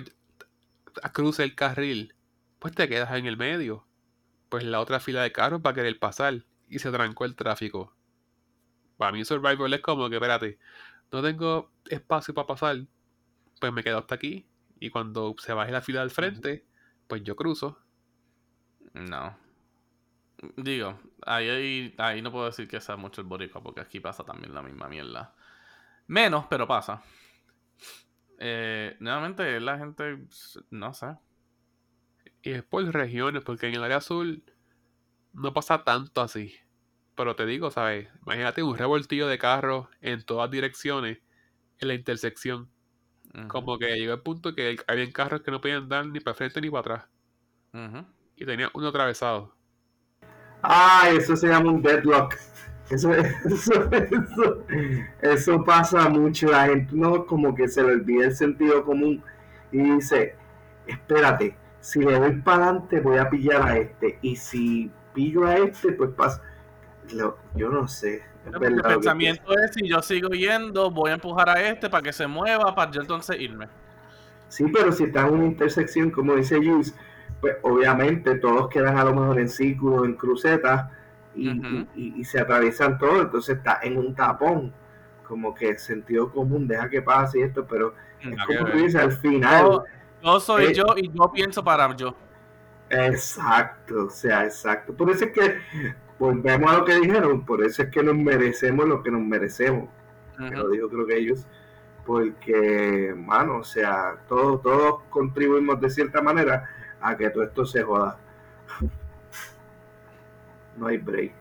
[1.14, 2.16] cruce el carril,
[2.60, 3.86] pues te quedas en el medio.
[4.50, 7.94] Pues la otra fila de carros va a querer pasar y se trancó el tráfico.
[8.98, 10.60] Para mí Survival es como que, espérate,
[11.12, 12.86] no tengo espacio para pasar,
[13.60, 14.46] pues me quedo hasta aquí.
[14.82, 16.66] Y cuando se baje la fila del frente,
[17.08, 17.78] pues yo cruzo.
[18.94, 19.38] No.
[20.58, 24.26] Digo, ahí, ahí, ahí no puedo decir que sea mucho el boricua, porque aquí pasa
[24.26, 25.36] también la misma mierda.
[26.08, 27.04] Menos, pero pasa.
[28.40, 30.26] Eh, nuevamente, la gente,
[30.72, 31.16] no sé.
[32.42, 34.44] Y es por regiones, porque en el área azul
[35.32, 36.56] no pasa tanto así.
[37.14, 38.10] Pero te digo, ¿sabes?
[38.26, 41.20] Imagínate un revoltillo de carros en todas direcciones
[41.78, 42.72] en la intersección.
[43.48, 46.60] Como que llegó el punto que había carros que no podían dar ni para frente
[46.62, 47.06] ni para atrás.
[47.74, 48.06] ujú.
[48.36, 49.54] Y tenía uno atravesado.
[50.64, 52.36] Ah, eso se llama un deadlock.
[52.90, 53.14] Eso,
[53.46, 54.64] eso, eso,
[55.22, 56.50] eso pasa mucho.
[56.50, 59.24] La gente no como que se le olvida el sentido común
[59.72, 60.36] y dice,
[60.88, 64.20] espérate, si le doy para adelante voy a pillar a este.
[64.22, 66.42] Y si pillo a este, pues pasa.
[67.14, 68.24] Lo- yo no sé.
[68.46, 72.26] El pensamiento es, si yo sigo yendo, voy a empujar a este para que se
[72.28, 73.68] mueva, para yo entonces irme.
[74.50, 76.96] Sí, pero si está en una intersección, como dice Jules,
[77.40, 80.90] pues obviamente todos quedan a lo mejor en círculo, en crucetas
[81.36, 84.74] y, se atraviesan todos, entonces está en un tapón.
[85.28, 89.14] Como que sentido común, deja que pase y esto, pero es como tú dices, al
[89.14, 89.84] final, Yo,
[90.22, 90.74] yo soy Eh.
[90.74, 92.14] yo y yo pienso para yo.
[92.90, 94.94] exacto, o sea, exacto.
[94.94, 95.58] Por eso es que,
[96.22, 99.90] volvemos a lo que dijeron, por eso es que nos merecemos lo que nos merecemos.
[100.38, 101.48] que lo dijo creo que ellos,
[102.06, 106.70] porque, mano, o sea, todos, todos contribuimos de cierta manera
[107.02, 108.20] a que todo esto se joda.
[110.78, 111.34] No hay break.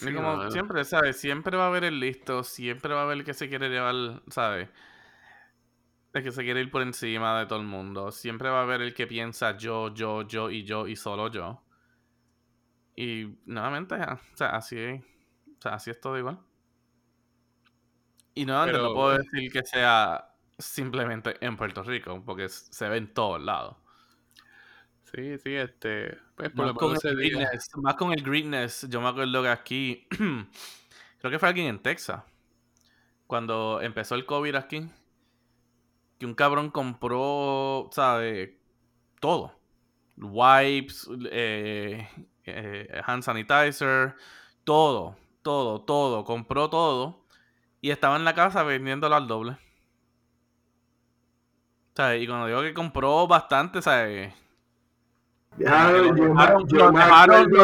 [0.00, 1.18] Y como siempre, ¿sabes?
[1.18, 4.22] Siempre va a haber el listo, siempre va a haber el que se quiere llevar,
[4.28, 4.68] ¿sabes?
[6.12, 8.10] El que se quiere ir por encima de todo el mundo.
[8.10, 11.61] Siempre va a haber el que piensa yo, yo, yo y yo y solo yo.
[12.96, 15.02] Y nuevamente, o sea, así es,
[15.58, 16.38] o sea, así es todo igual.
[18.34, 20.28] Y nuevamente no puedo decir que sea
[20.58, 23.76] simplemente en Puerto Rico, porque se ve en todos lados.
[25.14, 26.16] Sí, sí, este.
[26.34, 29.48] Pues por Más lo con, el greenness, más con el greenness, yo me acuerdo que
[29.48, 30.06] aquí,
[31.18, 32.22] creo que fue alguien en Texas,
[33.26, 34.88] cuando empezó el COVID aquí,
[36.18, 38.50] que un cabrón compró, ¿sabes?
[39.20, 39.58] Todo.
[40.16, 42.08] Wipes, eh,
[42.46, 44.14] eh, hand sanitizer,
[44.64, 47.20] todo, todo, todo, compró todo
[47.80, 49.58] y estaba en la casa vendiéndolo al doble.
[51.94, 52.22] ¿Sabes?
[52.22, 54.32] Y cuando digo que compró bastante, ¿sabes?
[55.58, 56.92] Lo me- dejaron, yo lo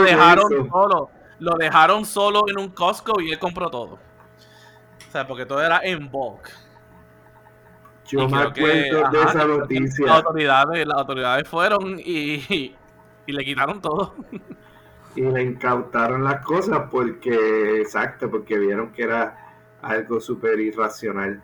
[0.03, 1.11] dejaron, lo solo.
[1.41, 3.95] Lo dejaron solo en un Costco y él compró todo.
[3.95, 6.51] O sea, porque todo era en bulk.
[8.11, 12.75] Yo Y me que, de ajá, esa Las noticia autoridades, las autoridades fueron y,
[13.27, 14.15] y le quitaron todo.
[15.15, 19.37] y le incautaron las cosas porque, exacto, porque vieron que era
[19.83, 21.43] algo súper irracional.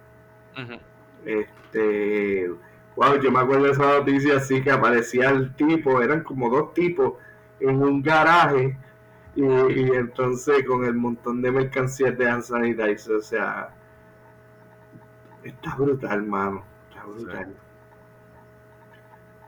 [1.25, 2.51] Este,
[2.97, 6.75] wow, yo me acuerdo de esa noticia así que aparecía el tipo, eran como dos
[6.75, 7.15] tipos
[7.61, 8.77] en un garaje
[9.35, 13.71] y, y entonces con el montón de mercancías de hand sanitizer, o sea,
[15.43, 17.55] está brutal, mano, está brutal.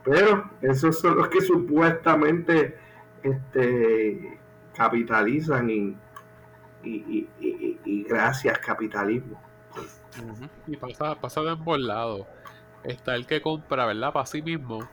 [0.05, 2.79] Pero esos son los que supuestamente
[3.27, 4.39] este,
[4.75, 5.97] capitalizan y,
[6.85, 9.41] y, y- y- gracias capitalismo.
[10.67, 12.27] Y pasa, pasa de ambos lados.
[12.85, 14.13] Está el que compra, ¿verdad?
[14.13, 14.89] Para sí mismo.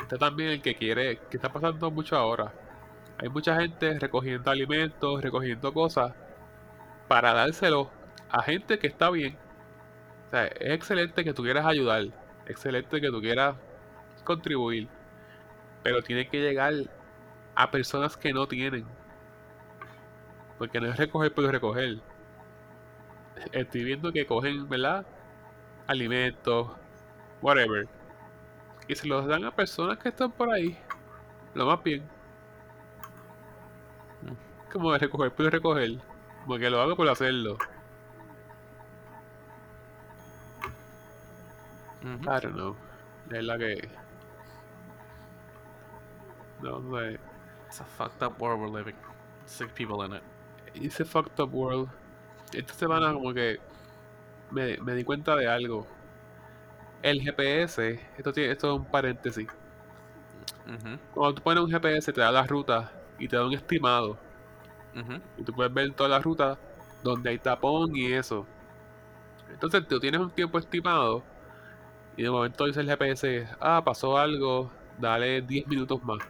[0.00, 2.52] Está también el que quiere, que está pasando mucho ahora.
[3.18, 6.12] Hay mucha gente recogiendo alimentos, recogiendo cosas
[7.08, 7.90] para dárselo
[8.30, 9.36] a gente que está bien.
[10.26, 12.04] O sea, es excelente que tú quieras ayudar,
[12.46, 13.56] excelente que tú quieras
[14.24, 14.88] contribuir,
[15.82, 16.74] pero tiene que llegar
[17.54, 18.86] a personas que no tienen.
[20.58, 22.00] Porque no es recoger por recoger.
[23.52, 25.06] Estoy viendo que cogen, ¿verdad?
[25.86, 26.70] Alimentos,
[27.42, 27.88] whatever.
[28.88, 30.76] Y se los dan a personas que están por ahí.
[31.54, 32.02] Lo más bien.
[34.72, 35.98] Como de recoger por recoger.
[36.44, 37.58] Como que lo hago por hacerlo.
[42.04, 42.76] I don't know.
[43.28, 43.88] De verdad que.
[46.62, 47.18] No sé.
[47.72, 48.96] It's a fucked up world we're living.
[49.46, 50.22] Sick people in it.
[50.74, 51.88] It's a fucked up world.
[52.52, 53.58] Esta semana como que
[54.50, 55.86] me, me di cuenta de algo.
[57.02, 59.48] El GPS, esto tiene, esto es un paréntesis.
[60.66, 64.18] Ujú, Cuando tú pones un GPS te da la ruta y te da un estimado.
[64.94, 65.22] ujú.
[65.36, 66.58] Y tú puedes ver toda la ruta
[67.02, 68.46] donde hay tapón y eso.
[69.48, 71.22] Entonces tú tienes un tiempo estimado
[72.16, 76.20] y de momento dice el GPS, ah, pasó algo, dale 10 minutos más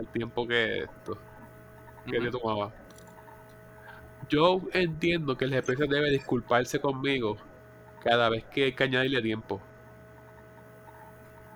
[0.00, 1.18] al tiempo que esto,
[2.06, 2.38] que te Ujú.
[2.38, 2.72] tomaba.
[4.28, 7.36] Yo entiendo que el GPS debe disculparse conmigo
[8.02, 9.60] cada vez que hay que añadirle tiempo.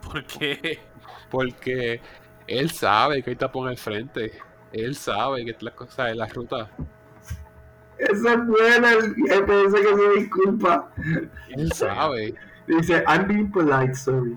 [0.03, 0.81] ¿Por qué?
[1.31, 2.01] Porque
[2.47, 4.33] él sabe que hay tapón al frente.
[4.73, 6.71] Él sabe que las cosas de la ruta.
[7.99, 10.91] Esa es buena, el GPS que se disculpa.
[11.51, 12.35] Él sabe.
[12.67, 14.37] Dice, I'm being polite, sorry.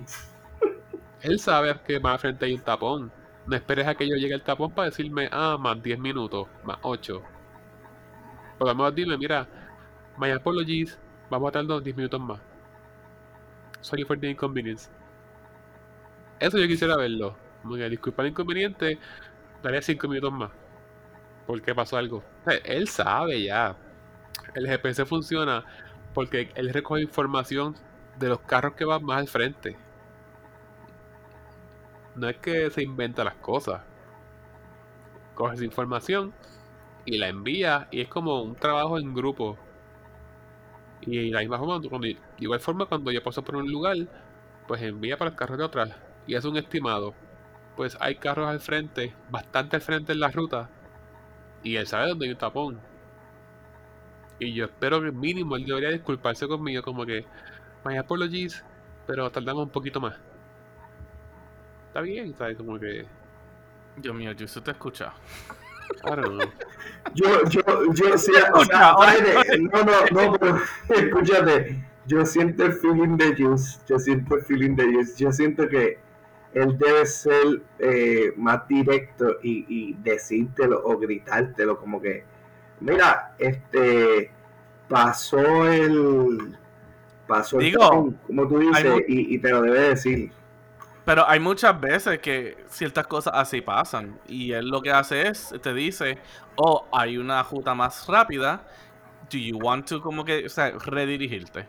[1.21, 3.11] Él sabe que más al frente hay un tapón.
[3.47, 6.77] No esperes a que yo llegue al tapón para decirme, ah, más 10 minutos, más
[6.81, 7.21] 8.
[8.57, 9.47] Por lo menos dime, mira,
[10.17, 12.41] my apologies, vamos a tardar 10 minutos más.
[13.81, 14.89] Sorry for the inconvenience.
[16.39, 17.37] Eso yo quisiera verlo.
[17.89, 18.99] Disculpa el inconveniente,
[19.63, 20.51] daría 5 minutos más.
[21.45, 22.23] Porque pasó algo.
[22.45, 23.77] Sea, él sabe ya.
[24.55, 25.63] El GPS funciona
[26.13, 27.75] porque él recoge información
[28.19, 29.77] de los carros que van más al frente.
[32.17, 33.81] No es que se inventa las cosas.
[35.35, 36.33] Coge esa información
[37.05, 39.57] y la envía y es como un trabajo en grupo.
[41.01, 43.95] Y la misma forma, cuando- igual forma cuando yo paso por un lugar,
[44.67, 45.91] pues envía para los carros de atrás
[46.27, 47.13] y es un estimado.
[47.75, 50.69] Pues hay carros al frente, bastante al frente en la ruta
[51.63, 52.81] y él sabe dónde hay un tapón.
[54.39, 57.25] Y yo espero que mínimo él debería disculparse conmigo como que,
[57.85, 58.63] my apologies,
[59.07, 60.15] pero tardamos un poquito más.
[61.97, 62.55] Está bien, ¿sabes?
[62.55, 63.05] Como que,
[63.95, 65.13] Dios mío, yo te escucha.
[66.03, 66.37] Know.
[67.15, 68.93] Yo, yo, yo, sí, o sea,
[69.57, 74.75] no, no, no, pero escúchate, yo siento el feeling de Juice, yo siento el feeling
[74.75, 75.97] de Juice, yo siento que
[76.53, 82.23] él debe ser eh, más directo y, y decírtelo o gritártelo como que,
[82.79, 84.29] mira, este,
[84.87, 86.55] pasó el,
[87.25, 90.36] pasó el Digo, tren, como tú dices, y, y te lo debe decir.
[91.07, 94.19] Pero hay muchas veces que ciertas cosas así pasan.
[94.27, 96.17] Y él lo que hace es, te dice,
[96.57, 98.67] oh, hay una ruta más rápida.
[99.31, 101.65] Do you want to como que, o sea, redirigirte?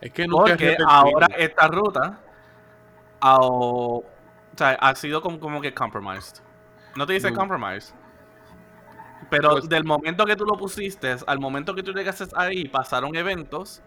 [0.00, 2.18] Es que nunca Porque ahora esta ruta
[3.20, 4.04] ah, o,
[4.56, 6.38] sea, ha sido como, como que compromised.
[6.96, 7.34] No te dice Mm.
[7.36, 7.92] compromise.
[9.28, 13.14] Pero Pues- del momento que tú lo pusiste, al momento que tú llegaste ahí, pasaron
[13.16, 13.82] eventos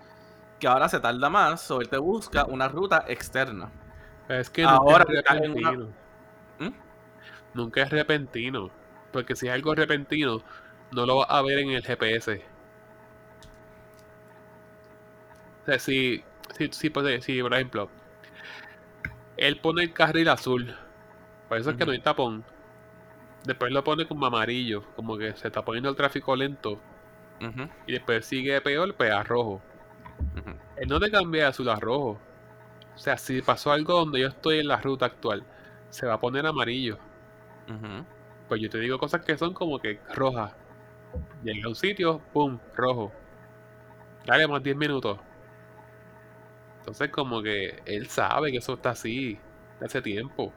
[0.59, 3.71] que ahora se tarda más, o él te busca una ruta externa.
[4.29, 5.89] Es que Ahora nunca es una- repentino.
[6.59, 6.69] ¿Mm?
[7.53, 8.71] Nunca es repentino.
[9.11, 10.41] Porque si es algo repentino,
[10.91, 12.41] no lo vas a ver en el GPS.
[15.61, 16.23] O sea, si,
[16.57, 17.89] si, si, pues, si, por ejemplo,
[19.37, 20.75] él pone el carril azul,
[21.47, 22.43] por eso es que no hay tapón.
[23.45, 26.79] Después lo pone como amarillo, como que se está poniendo el tráfico lento.
[27.85, 29.61] Y después sigue peor, pues a rojo.
[30.37, 30.55] ujú.
[30.77, 32.17] Él no te cambia de azul a rojo.
[32.95, 35.43] O sea, si pasó algo donde yo estoy en la ruta actual,
[35.89, 36.97] se va a poner amarillo.
[38.47, 40.53] Pues yo te digo cosas que son como que rojas.
[41.43, 43.11] Llegué a un sitio, pum, rojo.
[44.25, 45.19] Dale más 10 minutos.
[46.79, 49.39] Entonces como que él sabe que eso está así
[49.79, 50.51] de hace tiempo.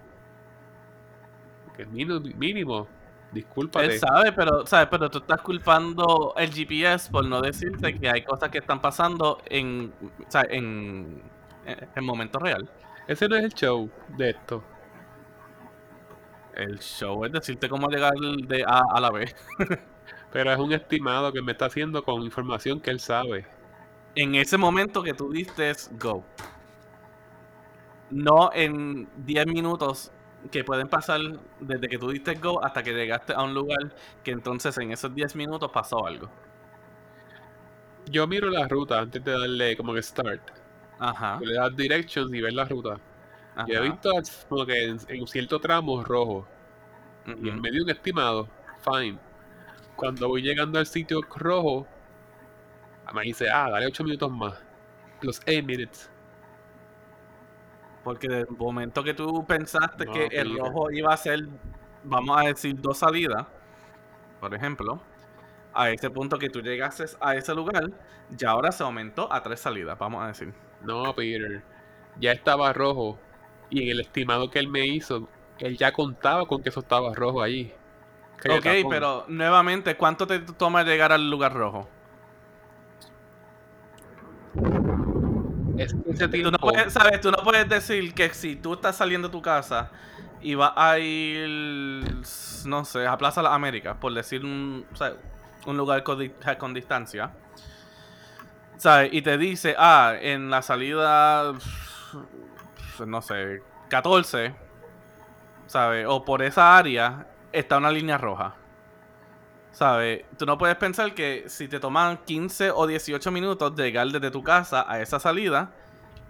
[1.76, 2.88] Que mínimo, mínimo
[3.32, 3.86] discúlpate.
[3.86, 4.88] Él sabe, pero, ¿sabes?
[4.90, 9.38] pero tú estás culpando el GPS por no decirte que hay cosas que están pasando
[9.46, 9.92] en,
[10.26, 11.22] o sea, en,
[11.66, 12.70] en, en momento real.
[13.06, 14.64] Ese no es el show de esto.
[16.54, 19.32] El show es decirte cómo llegar de A a la B.
[20.32, 23.46] Pero es un estimado que me está haciendo con información que él sabe.
[24.14, 26.24] En ese momento que tú diste go.
[28.10, 30.12] No en 10 minutos
[30.50, 31.20] que pueden pasar
[31.60, 35.14] desde que tú diste go hasta que llegaste a un lugar que entonces en esos
[35.14, 36.30] 10 minutos pasó algo.
[38.10, 40.42] Yo miro la ruta antes de darle como que start.
[40.98, 41.44] Ajá.
[41.44, 43.00] Le das directions y ves la ruta.
[43.64, 44.10] Yo he ajá, visto
[44.48, 46.48] como que en, en cierto tramo rojo.
[47.40, 48.48] Y en medio un estimado,
[48.84, 49.20] fine.
[49.96, 51.88] Cuando voy llegando al sitio rojo,
[53.14, 54.54] me dice, ah, dale 8 minutos más.
[55.22, 56.10] Los 8 minutes.
[58.02, 61.40] Porque del momento que tú pensaste No, que el rojo iba a ser,
[62.04, 63.46] vamos a decir, dos salidas,
[64.40, 65.02] por ejemplo,
[65.74, 67.84] a ese punto que tú llegaste a ese lugar,
[68.30, 70.54] ya ahora se aumentó a tres salidas, vamos a decir.
[70.82, 71.62] No, Peter.
[72.20, 73.18] Ya estaba rojo.
[73.70, 77.14] Y en el estimado que él me hizo, él ya contaba con que eso estaba
[77.14, 77.72] rojo allí.
[78.48, 78.90] Ok, tapón.
[78.90, 81.88] pero nuevamente, ¿cuánto te toma llegar al lugar rojo?
[85.78, 87.20] Es que ese Tú no puedes, ¿sabes?
[87.20, 89.90] Tú no puedes decir que si tú estás saliendo de tu casa
[90.40, 91.48] y vas a ir,
[92.66, 95.14] no sé, a Plaza Las Américas, por decir un, o sea,
[95.66, 97.32] un lugar con distancia,
[98.76, 99.12] ¿sabes?
[99.12, 101.52] Y te dice, ah, en la salida,
[103.06, 104.54] no sé, 14,
[105.66, 106.06] ¿sabes?
[106.08, 108.54] O por esa área está una línea roja.
[109.72, 110.24] ¿Sabes?
[110.38, 114.42] Tú no puedes pensar que si te toman 15 o 18 minutos llegar desde tu
[114.42, 115.70] casa a esa salida,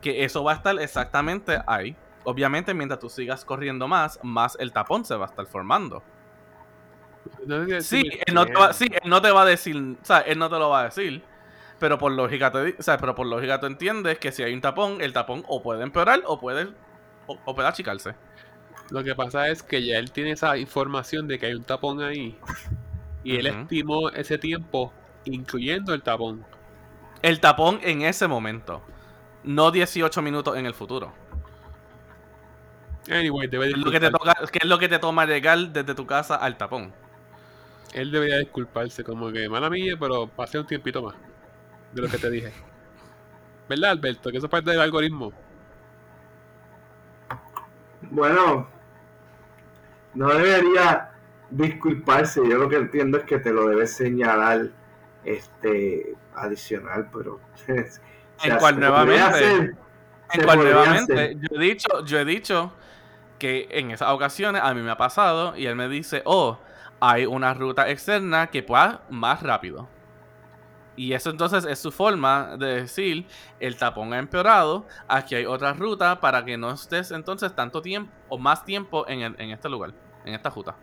[0.01, 1.97] que eso va a estar exactamente ahí.
[2.25, 6.03] Obviamente, mientras tú sigas corriendo más, más el tapón se va a estar formando.
[7.81, 10.39] Sí, él no, te va, sí, él no te va a decir, o sea, él
[10.39, 11.23] no te lo va a decir.
[11.79, 14.61] Pero por lógica te, o sea, pero por lógica tú entiendes que si hay un
[14.61, 16.69] tapón, el tapón o puede empeorar o puede,
[17.27, 18.15] o, o puede achicarse.
[18.91, 22.03] Lo que pasa es que ya él tiene esa información de que hay un tapón
[22.03, 22.39] ahí.
[23.25, 24.93] Y él estimó ese tiempo,
[25.25, 26.45] incluyendo el tapón.
[27.23, 28.83] El tapón en ese momento,
[29.43, 31.13] no 18 minutos en el futuro.
[33.11, 35.59] Anyway, debe ¿Qué es lo que te, toca, qué es lo que te toma llegar
[35.59, 36.93] desde tu casa al tapón?
[37.93, 41.15] Él debería disculparse, como que mala mía, pero pasé un tiempito más
[41.97, 42.53] de lo que te dije.
[43.69, 44.31] ¿Verdad, Alberto?
[44.31, 45.33] Que eso es parte del algoritmo.
[48.03, 48.69] Bueno,
[50.15, 51.11] no debería
[51.51, 52.41] disculparse.
[52.49, 54.69] Yo lo que entiendo es que te lo debes señalar
[55.25, 59.23] este adicional, pero ¿En cuál se nuevamente?
[59.23, 59.77] hacer,
[60.33, 61.37] En cual nuevamente, hacer.
[61.41, 62.73] yo he dicho, yo he dicho
[63.39, 66.59] que en esas ocasiones a mí me ha pasado y él me dice, oh,
[67.01, 69.89] hay una ruta externa que pueda más rápido.
[70.97, 73.27] Y eso entonces es su forma de decir,
[73.61, 78.11] el tapón ha empeorado, aquí hay otra ruta para que no estés entonces tanto tiempo
[78.29, 79.93] o más tiempo en, en este lugar,
[80.25, 80.75] en esta ruta.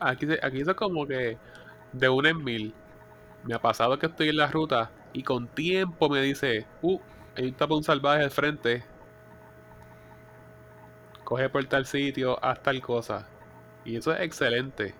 [0.00, 1.38] Aquí, aquí es como que
[1.92, 2.74] de una en mil.
[3.44, 7.00] Me ha pasado que estoy en la ruta y con tiempo me dice, uh,
[7.36, 8.84] hay un tapón salvaje al frente.
[11.24, 13.28] Coge por tal sitio, haz tal cosa.
[13.84, 14.94] Y eso es excelente.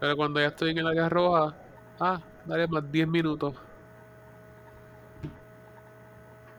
[0.00, 1.56] Pero cuando ya estoy en el área roja,
[2.00, 3.54] ah, dale más 10 minutos.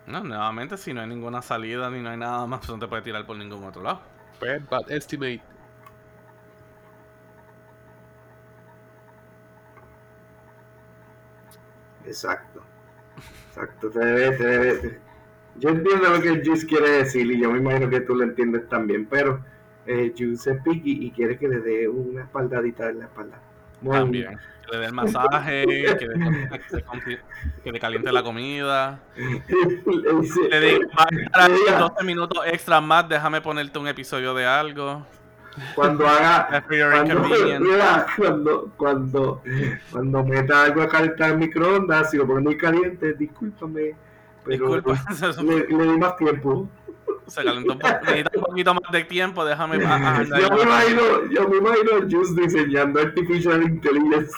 [0.06, 2.88] No, nuevamente, si no hay ninguna salida ni no hay nada más, pues no te
[2.88, 4.02] puede tirar por ningún otro lado.
[4.40, 5.42] Pues, bad estimate.
[12.06, 12.62] Exacto.
[13.50, 13.92] Exacto.
[13.92, 15.02] Te debe, te debe-
[15.56, 18.24] Yo entiendo lo que el Juice quiere decir y yo me imagino que tú lo
[18.24, 19.44] entiendes también, pero
[19.86, 23.40] eh, Juice es picky y quiere que le dé una espaldadita en la espalda.
[23.82, 24.40] Muy También.
[24.66, 27.20] Que le dé el masaje, que le,
[27.64, 29.00] que caliente la comida.
[29.16, 35.06] Le diga, 12 minutos extra más, déjame ponerte un episodio de algo.
[35.74, 39.42] cuando haga cuando, mira, cuando, cuando,
[39.92, 43.96] cuando meta algo a calentar el microondas, si lo pone muy caliente, discúlpame,
[44.46, 45.04] pero Disculpa,
[45.44, 46.70] le di más tiempo.
[47.32, 47.94] Se calentó un poco.
[48.06, 49.80] Necesita un poquito más de tiempo, déjame.
[49.80, 51.02] Yo me imagino,
[51.32, 54.32] yo me imagino a Juice diseñando Artificial Intelligence.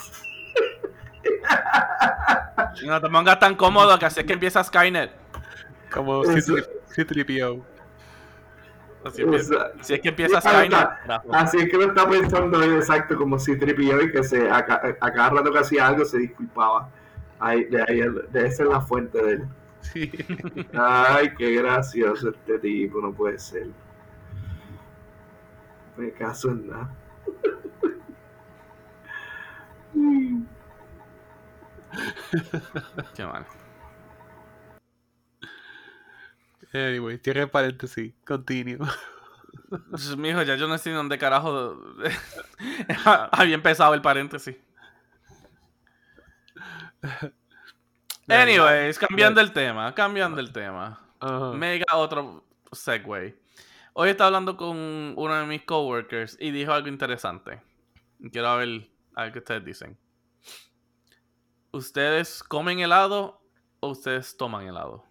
[2.86, 5.12] No te pongas tan cómodo que así es que empieza Skynet.
[5.92, 6.56] Como Eso-
[6.88, 7.62] C-3PO.
[9.06, 9.78] Así, empieza- Exacto.
[9.82, 10.88] así es que empieza Skynet.
[11.32, 14.58] Así es que lo está pensando él exacto como si tripilló y que se, a,
[14.58, 16.90] a cada rato que hacía algo se disculpaba.
[17.40, 18.00] Ahí, de ahí,
[18.32, 19.44] de esa es la fuente de él.
[19.84, 20.12] Sí.
[20.74, 23.68] Ay, qué gracioso este tipo, no puede ser.
[25.98, 26.90] Me caso en nada.
[33.16, 33.46] Qué mal.
[36.74, 38.14] Anyway, cierre paréntesis.
[38.26, 38.80] Continue.
[39.90, 41.78] Pues, Mijo, ya yo no sé ni dónde carajo
[43.32, 44.56] había empezado el paréntesis.
[48.34, 51.00] Anyways, cambiando el tema, cambiando el tema.
[51.54, 53.40] Mega otro segue.
[53.94, 57.62] Hoy estaba hablando con uno de mis coworkers y dijo algo interesante.
[58.32, 59.98] Quiero ver, a ver qué ustedes dicen.
[61.72, 63.42] ¿Ustedes comen helado
[63.80, 65.06] o ustedes toman helado?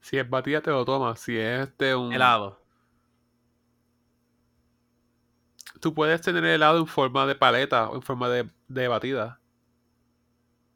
[0.00, 1.20] Si es batida, te lo tomas.
[1.20, 2.12] Si es este un.
[2.12, 2.62] Helado.
[5.80, 9.40] Tú puedes tener helado en forma de paleta o en forma de, de batida.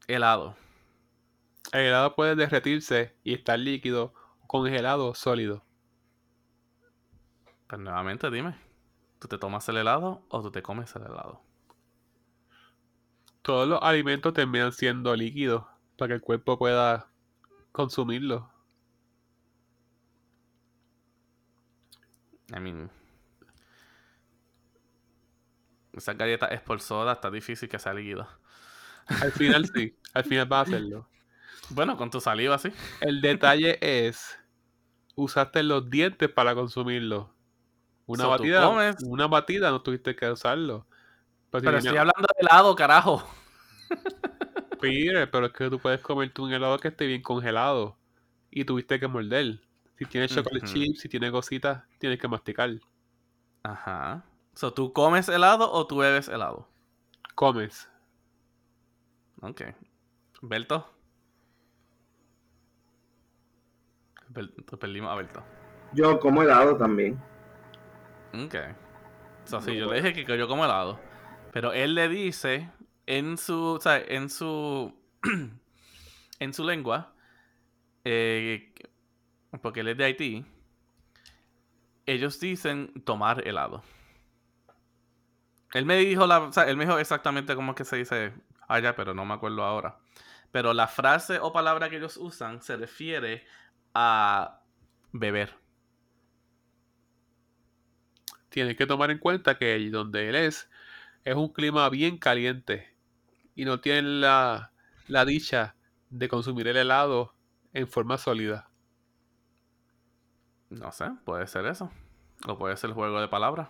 [0.08, 0.56] Helado.
[1.70, 4.14] El helado puede derretirse y estar líquido,
[4.46, 5.62] congelado, sólido.
[7.68, 8.56] Pues nuevamente dime.
[9.18, 11.42] ¿Tú te tomas el helado o tú te comes el helado?
[13.42, 15.66] Todos los alimentos terminan siendo líquidos
[15.98, 17.10] para que el cuerpo pueda
[17.72, 18.50] consumirlo.
[22.50, 22.90] I mean.
[25.92, 28.26] Esa galleta es por soda, está difícil que sea líquido.
[29.08, 31.08] Al final sí, al final vas a hacerlo.
[31.70, 32.72] Bueno, con tu saliva sí.
[33.00, 34.38] El detalle es,
[35.16, 37.34] usaste los dientes para consumirlo.
[38.06, 40.86] Una So, batida, una batida no tuviste que usarlo.
[41.50, 43.28] Pero, si Pero estoy hablando de helado, carajo.
[44.80, 47.98] Peter, pero es que tú puedes comerte un helado que esté bien congelado
[48.50, 49.60] y tuviste que morder.
[49.98, 50.72] Si tienes chocolate Ujú.
[50.72, 52.70] chip, si tiene cositas, tienes que masticar.
[53.62, 54.24] Ajá.
[54.54, 56.68] So, ¿tú comes helado o tú bebes helado?
[57.36, 57.88] Comes.
[59.40, 59.62] Ok.
[60.42, 60.88] ¿Belto?
[64.28, 65.42] Bel- Perdimos a Belto.
[65.94, 67.18] Yo como helado también.
[68.34, 68.54] Ok.
[69.44, 71.00] So, sí, yo le dije que yo como helado.
[71.52, 72.70] Pero él le dice
[73.06, 74.94] en su, o sea, en su,
[76.40, 77.14] en su lengua,
[78.04, 78.74] eh,
[79.62, 80.44] porque él es de Haití,
[82.04, 83.82] ellos dicen tomar helado.
[85.72, 88.32] Él me dijo la, o sea, él me dijo exactamente cómo es que se dice
[88.68, 89.98] allá, pero no me acuerdo ahora.
[90.52, 93.44] Pero la frase o palabra que ellos usan se refiere
[93.94, 94.60] a
[95.12, 95.54] beber.
[98.48, 100.70] Tienes que tomar en cuenta que donde él es,
[101.24, 102.94] es un clima bien caliente
[103.54, 104.72] y no tienen la,
[105.06, 105.74] la dicha
[106.10, 107.34] de consumir el helado
[107.74, 108.70] en forma sólida.
[110.70, 111.90] No sé, puede ser eso.
[112.46, 113.68] O puede ser juego de palabras.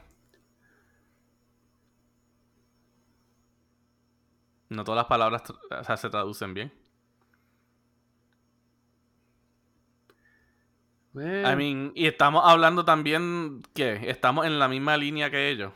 [4.70, 6.72] No todas las palabras o sea, se traducen bien.
[11.14, 15.72] I mean, y estamos hablando también que estamos en la misma línea que ellos.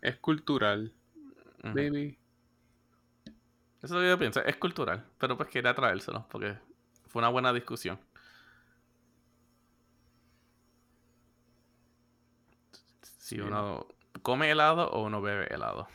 [0.00, 0.92] es cultural,
[1.62, 2.18] baby.
[3.82, 5.06] Eso es lo que yo pienso, es cultural.
[5.18, 6.56] Pero pues quería traérselo porque
[7.08, 7.98] fue una buena discusión.
[13.02, 13.40] Si Sí.
[13.40, 13.86] uno
[14.22, 15.88] come helado o uno bebe helado.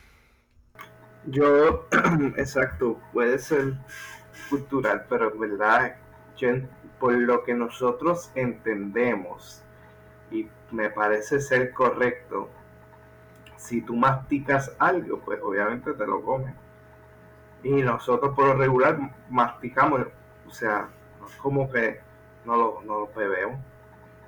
[1.26, 1.88] Yo,
[2.36, 3.74] exacto, puede ser
[4.48, 5.96] cultural, pero en verdad,
[6.36, 6.50] yo
[7.00, 9.60] por lo que nosotros entendemos,
[10.30, 12.48] y me parece ser correcto,
[13.56, 16.54] si tú masticas algo, pues obviamente te lo comes.
[17.64, 18.98] Y nosotros por lo regular
[19.28, 20.02] masticamos,
[20.46, 20.88] o sea,
[21.28, 22.00] es como que
[22.44, 23.58] no lo, no lo bebemos.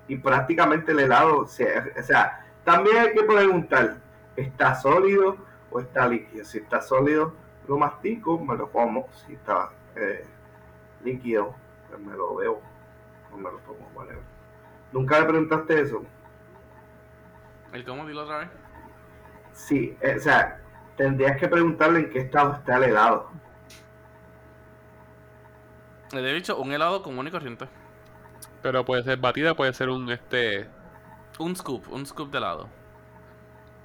[0.08, 3.98] Y prácticamente el helado, o sea, también hay que preguntar,
[4.34, 6.44] ¿está sólido o está líquido?
[6.44, 7.34] Si está sólido,
[7.66, 9.08] lo mastico, me lo como.
[9.26, 10.24] Si está eh,
[11.04, 11.54] líquido,
[11.88, 12.62] pues me lo bebo
[13.32, 13.90] o me lo tomo.
[13.94, 14.22] whatever.
[14.92, 16.02] ¿Nunca le preguntaste eso?
[17.72, 18.06] ¿El cómo?
[18.06, 18.48] Dilo otra vez.
[19.52, 20.60] Sí, eh, o sea,
[20.96, 23.30] tendrías que preguntarle en qué estado está el helado.
[26.12, 27.66] Le he dicho un helado común y corriente.
[28.62, 30.68] Pero puede ser batida, puede ser un este.
[31.38, 32.77] Un scoop, un scoop de helado.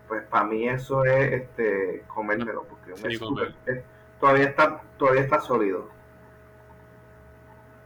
[0.07, 3.15] Pues para mí eso es este comérmelo, porque un Sí,
[3.65, 3.83] es-
[4.19, 5.89] todavía está todavía está sólido.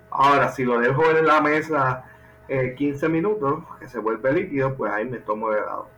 [0.10, 2.04] Ahora, si lo dejo en la mesa
[2.48, 5.90] eh, 15 minutos, que se vuelve líquido, pues ahí me tomo el helado.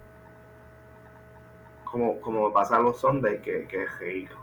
[1.84, 4.38] Como, como me pasa los Sundays, que, que es rico.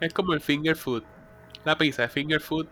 [0.00, 1.04] Es como el finger food.
[1.64, 2.68] La pizza es finger food.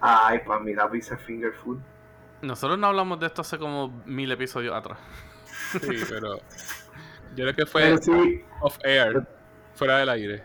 [0.00, 1.78] Ay, para mí la pizza es finger food.
[2.42, 4.98] Nosotros no hablamos de esto hace como mil episodios atrás.
[5.72, 5.78] Sí,
[6.08, 6.36] pero
[7.34, 9.26] yo creo que fue sí, off air,
[9.74, 10.44] fuera del aire.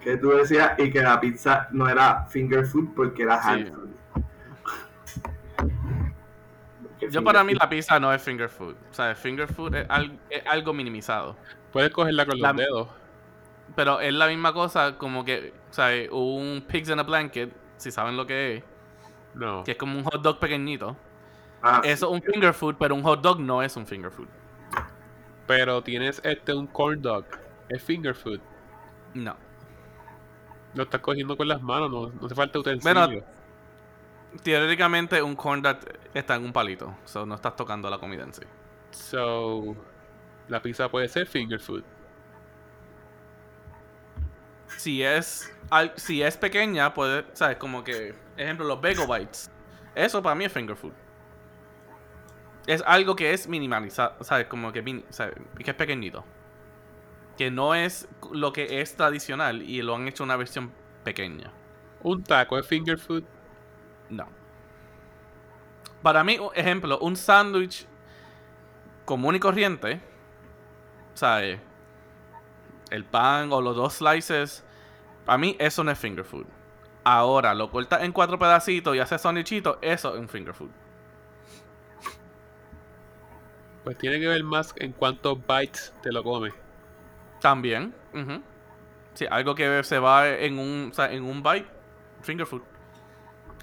[0.00, 3.48] que tú decías y que la pizza no era finger food porque era Sí.
[3.48, 3.90] hand food.
[7.10, 8.74] Yo para mí la pizza no es finger food.
[8.90, 11.36] O sea, finger food es, al- es algo minimizado.
[11.72, 12.88] Puedes cogerla con La- los dedos.
[13.74, 17.90] Pero es la misma cosa como que, o sea, un pigs in a blanket, si
[17.90, 18.64] saben lo que es,
[19.34, 19.62] No.
[19.64, 20.96] que es como un hot dog pequeñito.
[21.62, 24.28] Ah, Eso es un finger food, pero un hot dog no es un finger food.
[25.46, 27.26] Pero tienes este un corn dog.
[27.68, 28.40] Es finger food.
[29.14, 29.36] No.
[30.74, 32.92] Lo estás cogiendo con las manos, no, no hace falta utensilio.
[32.94, 33.24] Bueno,
[34.44, 35.78] Teóricamente un corn dog
[36.14, 38.42] está en un palito, so no estás tocando la comida en sí.
[38.92, 39.76] So,
[40.48, 41.84] la pizza puede ser finger food.
[44.76, 49.50] Si es al- si es pequeña, puede, sabes, como que, ejemplo, los bagel bites.
[49.94, 50.92] Eso para mí es finger food.
[52.66, 55.34] Es algo que es minimalizado, sabes, como que, mini- sabes,
[55.64, 56.24] que es pequeñito.
[57.36, 60.72] Que no es lo que es tradicional y lo han hecho una versión
[61.04, 61.52] pequeña.
[62.02, 63.24] Un taco es finger food.
[64.10, 64.28] No.
[66.02, 67.86] Para mí, ejemplo, un sándwich
[69.04, 70.00] común y corriente,
[71.14, 71.60] ¿sabes?
[72.90, 74.64] El pan o los dos slices,
[75.24, 76.46] para mí eso no es finger food.
[77.04, 80.70] Ahora, lo cortas en cuatro pedacitos y haces sandwichito, eso es un finger food.
[83.90, 86.54] Pues tiene que ver más en cuántos bites te lo comes.
[87.40, 87.92] También.
[88.14, 88.40] ujú.
[89.14, 91.66] Sí, algo que se va en un, o sea, en un bite,
[92.22, 92.62] finger food.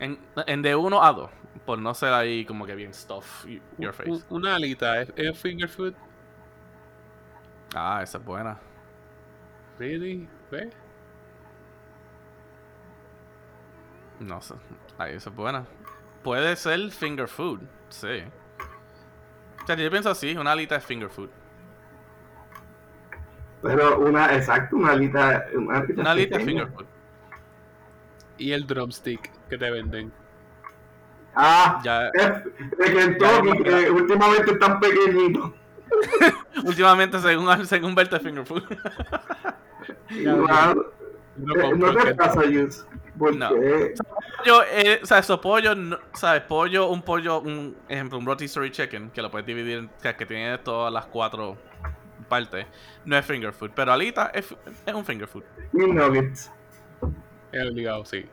[0.01, 1.31] En, en de uno a dos,
[1.65, 3.45] por no ser ahí como que bien stuff
[3.77, 4.11] your face.
[4.11, 5.93] Un- una alita es, es finger food.
[7.75, 8.59] Ah, esa es buena.
[9.79, 10.27] Really?
[10.51, 10.73] ¿Ves?
[14.19, 14.55] No sé.
[14.97, 15.65] Ahí esa es buena.
[16.23, 18.23] Puede ser finger food, sí.
[19.67, 21.27] O sea, yo pienso así, una alita es finger food.
[23.61, 25.45] Pero una, exacto, una alita.
[25.55, 26.65] Una alita, Una alita es pequeña.
[26.67, 26.85] finger food.
[28.37, 30.13] Y el drumstick que te venden.
[31.35, 32.43] Ah, Ya, es
[32.77, 35.51] de Kentucky, Ya, que últimamente están pequeñitos.
[36.63, 38.63] últimamente, según, según Berta, es finger food.
[40.11, 40.77] Igual,
[41.39, 42.87] Uno eh, compra no te el pasa, Yus.
[43.17, 43.49] Porque No.
[43.49, 46.43] Pollo, eh, o sea, esos pollos, no- ¿sabes?
[46.43, 50.25] Pollo, un pollo, un ejemplo, un rotisserie chicken, que lo puedes dividir, en- que, que
[50.25, 51.57] tiene todas las cuatro
[52.29, 52.65] partes,
[53.05, 53.71] no es finger food.
[53.75, 54.53] Pero alita es,
[54.85, 55.43] es un finger food.
[55.73, 56.51] y nuggets.
[57.51, 58.25] Es obligado, sí.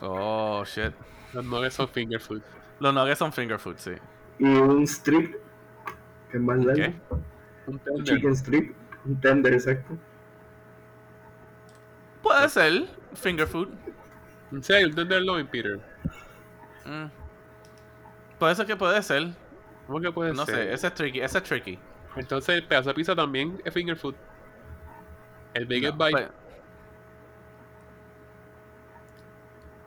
[0.00, 0.92] Oh, shit.
[1.32, 2.42] Los nuggets son finger food.
[2.80, 3.92] Los nuggets son finger food, sí.
[4.38, 5.36] Y un strip,
[6.30, 6.92] que es más largo.
[7.66, 8.04] Un tender.
[8.04, 8.74] chicken strip,
[9.04, 9.96] un tender, exacto.
[12.22, 13.68] Puede ser finger food.
[14.54, 15.80] En serio, un tender loin, Peter.
[16.84, 17.06] Mm.
[18.38, 19.28] Puede ser que puede ser.
[19.86, 20.54] ¿Cómo que puede No ser?
[20.54, 21.78] sé, ese es tricky, ese es tricky.
[22.16, 24.14] Entonces el pedazo de pizza también es finger food.
[25.54, 26.16] El biggest No, bite.
[26.18, 26.30] pues,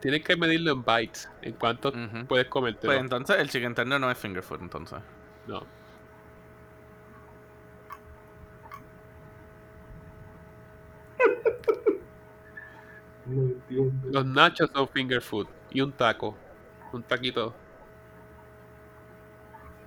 [0.00, 1.28] Tienes que medirlo en bites.
[1.42, 1.92] En cuánto
[2.28, 2.86] puedes comerte.
[2.86, 4.98] pues entonces el chicken tender no es finger food, entonces.
[5.46, 5.64] No.
[13.28, 14.08] No entiendo.
[14.10, 15.46] Los nachos son finger food.
[15.70, 16.36] Y un taco.
[16.92, 17.54] Un taquito.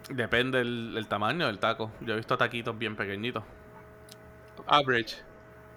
[0.09, 1.91] Depende del, el tamaño del taco.
[2.01, 3.43] Yo he visto taquitos bien pequeñitos.
[4.67, 5.23] Average.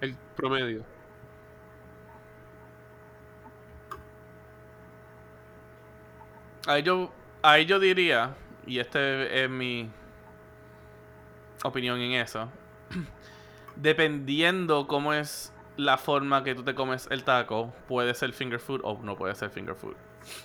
[0.01, 0.85] El promedio.
[6.67, 7.11] Ahí yo,
[7.41, 8.35] ahí yo diría,
[8.65, 9.89] y este es mi
[11.63, 12.51] opinión en eso,
[13.75, 18.81] dependiendo cómo es la forma que tú te comes el taco, puede ser finger food
[18.83, 19.95] o no puede ser finger food.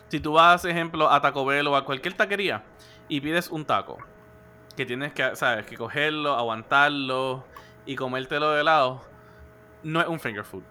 [0.09, 2.64] Si tú vas, ejemplo, a Taco Bell o a cualquier taquería
[3.09, 3.99] y pides un taco,
[4.76, 7.45] que tienes que, sabes, que cogerlo, aguantarlo
[7.87, 9.01] y comértelo de lado,
[9.83, 10.64] no es un finger food.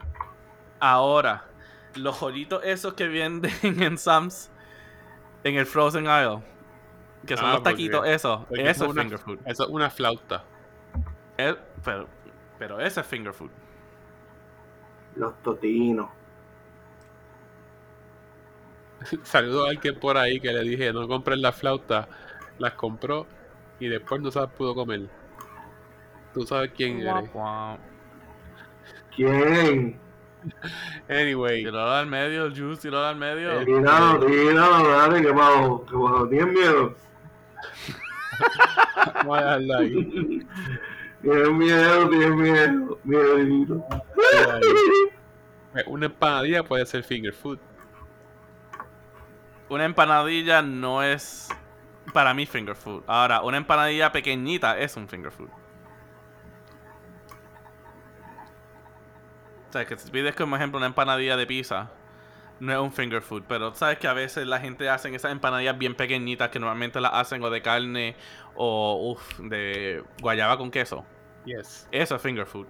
[0.79, 1.45] Ahora,
[1.95, 3.51] los jolitos esos que venden
[3.83, 4.51] en Sam's,
[5.43, 6.41] en el Frozen Aisle,
[7.25, 9.39] que son Ah, los porque- taquitos, eso, porque eso es una- finger food.
[9.45, 10.43] Eso es una flauta.
[11.37, 12.07] Es- pero,
[12.57, 13.49] pero ese es finger food.
[15.19, 16.09] Los totinos.
[19.23, 22.07] Saludo a alguien por ahí que le dije no compren la flauta.
[22.57, 23.27] Las compró
[23.81, 25.09] y después no se las pudo comer.
[26.33, 27.29] Tú sabes quién eres.
[29.15, 29.99] ¿Quién?
[31.09, 33.59] Anyway, Tiralo al medio, el juice, tiralo al medio.
[33.59, 36.29] Eh, Tíralo, tíralo, dale, que bajo, que bajo.
[36.29, 36.95] ¿Tienes miedo?
[39.15, 40.47] vamos a dejarlo ahí.
[41.21, 43.87] Tienes miedo, tienes miedo.
[45.73, 47.59] Pues Una empanadilla puede ser finger food.
[49.69, 51.49] Una empanadilla no es
[52.13, 53.03] para mí finger food.
[53.05, 55.49] Ahora, una empanadilla pequeñita es un finger food.
[59.69, 61.91] O sea, que si pides como ejemplo una empanadilla de pizza,
[62.59, 65.77] no es un finger food, pero sabes que a veces la gente hace esas empanadillas
[65.77, 68.15] bien pequeñitas que normalmente las hacen o de carne
[68.55, 71.05] o uf, de guayaba con queso.
[71.45, 71.87] Yes.
[71.91, 72.67] Eso es finger food.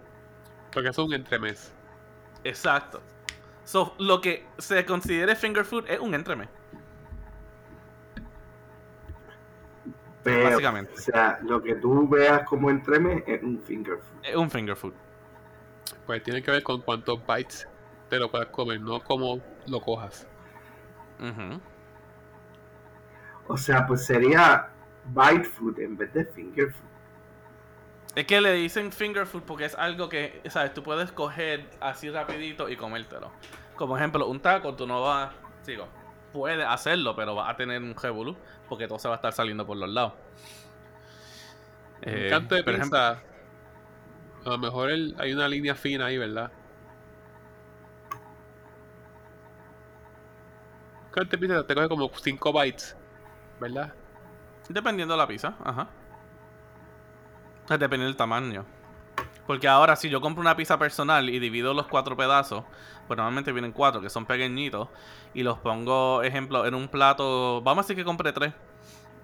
[0.72, 1.74] Porque eso es un entremés.
[2.44, 3.02] Exacto.
[3.64, 6.50] So, lo que se considere finger food es un entremés.
[10.24, 10.94] Pero, Básicamente.
[10.94, 14.20] O sea, lo que tú veas como entreme es un finger food.
[14.24, 14.94] Es un finger food.
[16.06, 17.68] Pues tiene que ver con cuántos bites
[18.10, 19.40] te lo puedas comer, no cómo
[19.70, 20.28] lo cojas.
[23.48, 24.70] O sea, pues sería
[25.06, 26.86] bite food en vez de finger food.
[28.16, 30.74] Es que le dicen finger food porque es algo que, ¿sabes?
[30.74, 33.32] Tú puedes coger así rapidito y comértelo.
[33.76, 35.32] Como ejemplo, un taco, tú no vas...
[35.64, 35.88] Sigo.
[36.34, 38.36] Puedes hacerlo, pero vas a tener un revolú
[38.68, 40.14] porque todo se va a estar saliendo por los lados.
[42.02, 43.24] En Eh, un canto de por ejemplo- pizza,
[44.46, 46.52] a lo mejor el- hay una línea fina ahí, ¿verdad?
[51.28, 52.96] Pizza te coge como 5 bytes,
[53.60, 53.94] ¿verdad?
[54.70, 55.90] Dependiendo de la pizza, ajá.
[57.68, 58.66] Dependiendo del tamaño.
[59.48, 62.64] Porque ahora, si yo compro una pizza personal y divido los cuatro pedazos,
[63.08, 64.90] pues normalmente vienen cuatro, que son pequeñitos,
[65.34, 67.62] y los pongo, ejemplo, en un plato.
[67.64, 68.54] Vamos a decir que compré tres.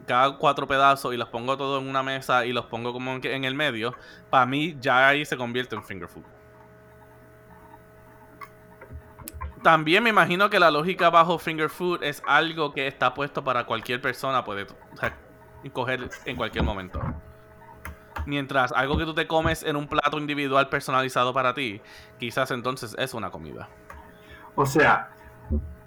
[0.08, 3.46] Cada cuatro pedazos y los pongo todos en una mesa y los pongo como en
[3.46, 3.96] el medio.
[4.32, 6.24] Para mí, ya ahí se convierte en finger food.
[9.66, 13.66] También me imagino que la lógica bajo finger food es algo que está puesto para
[13.66, 15.18] cualquier persona puede o sea,
[15.74, 17.02] coger en cualquier momento.
[18.28, 21.82] Mientras algo que tú te comes en un plato individual personalizado para ti,
[22.20, 23.68] quizás entonces es una comida.
[24.54, 25.10] O sea,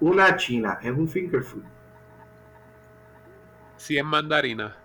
[0.01, 1.63] una china es un finger food.
[3.77, 4.75] Si es mandarina.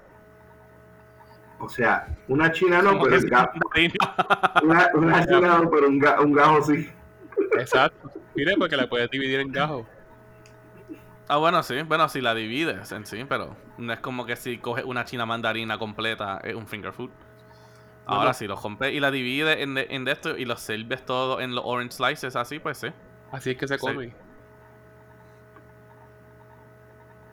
[1.59, 3.25] O sea, una china no, pero el
[4.95, 6.89] una china no, pero un, ga- un gajo sí.
[7.59, 8.13] Exacto.
[8.37, 9.87] Mire, porque la puedes dividir en gajos.
[11.29, 11.81] Ah, bueno, sí.
[11.83, 15.25] Bueno, si la divides en sí, pero no es como que si coges una china
[15.25, 17.11] mandarina completa es un finger food.
[18.07, 18.35] Ahora, no.
[18.35, 21.41] si los compras y la divides en, de- en de esto y los sirves todo
[21.41, 22.89] en los orange slices, así, pues sí.
[23.33, 23.81] Así es que se Sí.
[23.81, 24.13] come.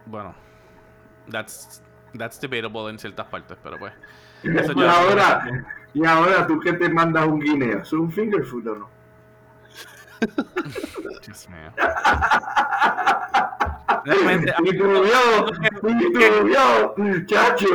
[0.06, 0.34] Bueno,
[1.30, 1.82] that's,
[2.18, 3.94] that's debatable en ciertas partes, pero pues.
[4.44, 5.44] Y Eso ahora,
[5.94, 8.90] y ahora tú que te mandas un guineo, ¿es un finger food o no?
[11.26, 11.72] Dios mío.
[14.06, 14.86] Realmente, Y y tu
[16.44, 17.68] vio, chacho.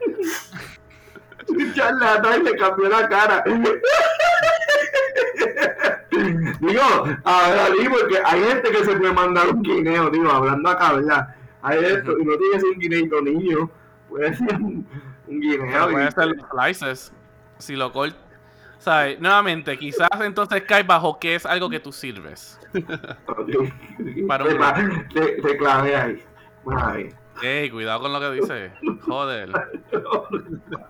[1.74, 3.42] Charlatán le cambió la cara.
[6.60, 6.82] Digo,
[7.24, 11.34] ahora digo porque hay gente que se puede mandar un guineo, digo, hablando acá, ¿verdad?
[11.62, 13.70] Hay esto, y no tiene que ser un guineito niño,
[14.08, 14.86] puede ser un,
[15.26, 15.90] un guineo.
[15.90, 17.12] Puede y- ser los slices.
[17.58, 18.18] Si lo cortas.
[18.80, 19.20] ¿Sabes?
[19.20, 22.58] Nuevamente, quizás entonces cae bajo que es algo que tú sirves.
[23.26, 23.58] Para te,
[24.54, 26.24] un- te, te clavé ahí.
[27.42, 28.72] Ey, cuidado con lo que dices.
[29.02, 29.50] Joder.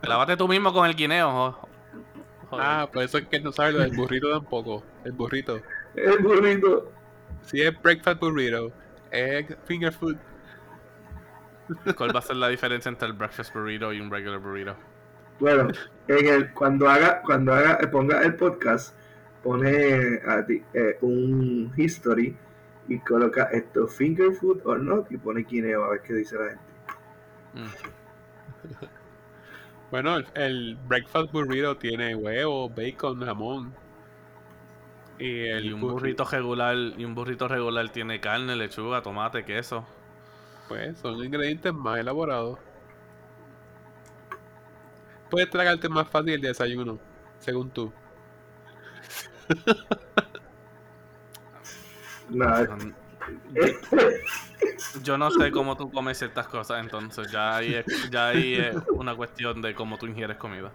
[0.03, 1.53] Lávate tú mismo con el guineo.
[2.49, 2.65] Joder.
[2.67, 4.83] Ah, por eso es que no sabes lo del burrito tampoco.
[5.05, 5.61] El burrito.
[5.95, 6.91] Es bonito.
[7.43, 8.73] Si es breakfast burrito,
[9.11, 10.17] es finger food.
[11.97, 14.77] ¿Cuál va a ser la diferencia entre el breakfast burrito y un regular burrito?
[15.41, 15.69] Bueno,
[16.09, 18.95] en el, cuando haga, cuando haga, ponga el podcast,
[19.43, 22.37] pone a ti, eh, un history
[22.89, 26.45] y coloca esto finger food or not y pone guineo a ver qué dice la
[26.49, 26.63] gente.
[27.55, 28.87] Mm.
[29.91, 33.75] Bueno, el, el breakfast burrito tiene huevo, bacon, jamón.
[35.19, 39.45] Y el Y un burri- burrito regular, y un burrito regular tiene carne, lechuga, tomate,
[39.45, 39.85] queso.
[40.69, 42.61] Pues son ingredientes más elaborados.
[45.31, 47.01] Puedes tragarte más fácil el desayuno,
[47.39, 47.95] según tú.
[52.29, 52.95] Nada, Mm,
[54.95, 58.77] Yo no sé cómo tú comes ciertas cosas, entonces ya ahí es, ya ahí es
[58.93, 60.75] una cuestión de cómo tú ingieres comida.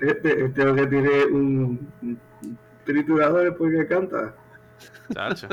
[0.00, 4.34] este, este lo que tiene un, un triturador después que canta.
[5.14, 5.48] Chacho.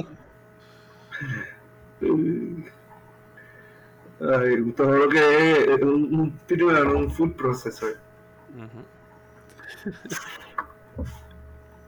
[4.20, 7.97] Ay, todo lo que es un, un triturador, un food processor.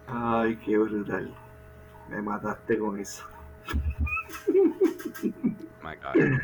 [0.08, 1.34] Ay, qué brutal.
[2.10, 3.24] Me mataste con eso.
[5.84, 6.40] My God.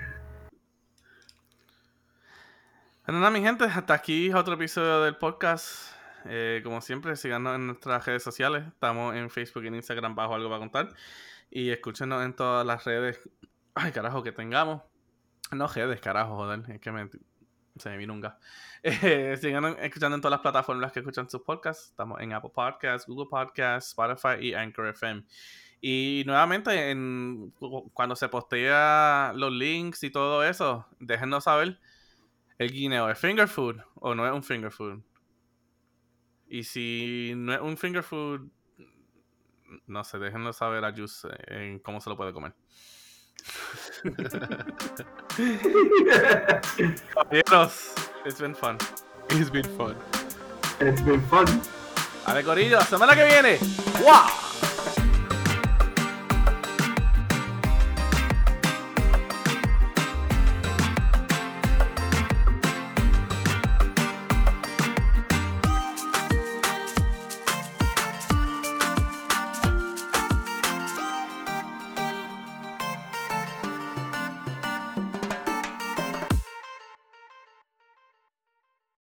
[3.06, 5.94] Bueno, nada, mi gente, hasta aquí otro episodio del podcast.
[6.26, 8.66] Eh, como siempre, síganos en nuestras redes sociales.
[8.68, 10.90] Estamos en Facebook y en Instagram bajo algo para contar.
[11.52, 13.20] Y escúchenos en todas las redes.
[13.76, 14.82] Ay, carajo, que tengamos.
[15.52, 16.64] No redes, carajo, joder.
[16.70, 17.10] Es que me,
[17.78, 18.36] se me vino un gas.
[18.88, 21.90] Eh, sigan escuchando en todas las plataformas que escuchan sus podcasts.
[21.90, 25.24] Estamos en Apple Podcasts, Google Podcasts, Spotify y Anchor FM.
[25.82, 27.52] Y nuevamente, en,
[27.94, 31.80] cuando se postea los links y todo eso, déjenos saber
[32.58, 35.02] el guineo es finger food o no es un finger food.
[36.48, 38.50] Y si no es un finger food,
[39.88, 42.54] no sé, déjenos saber a Juice en cómo se lo puede comer.
[47.14, 47.94] Caballeros,
[48.26, 48.78] it's been fun.
[49.30, 49.96] It's been fun.
[50.80, 51.46] It's been fun.
[52.26, 53.58] A ver, Corillo, la semana que viene.
[54.04, 54.45] ¡Wow!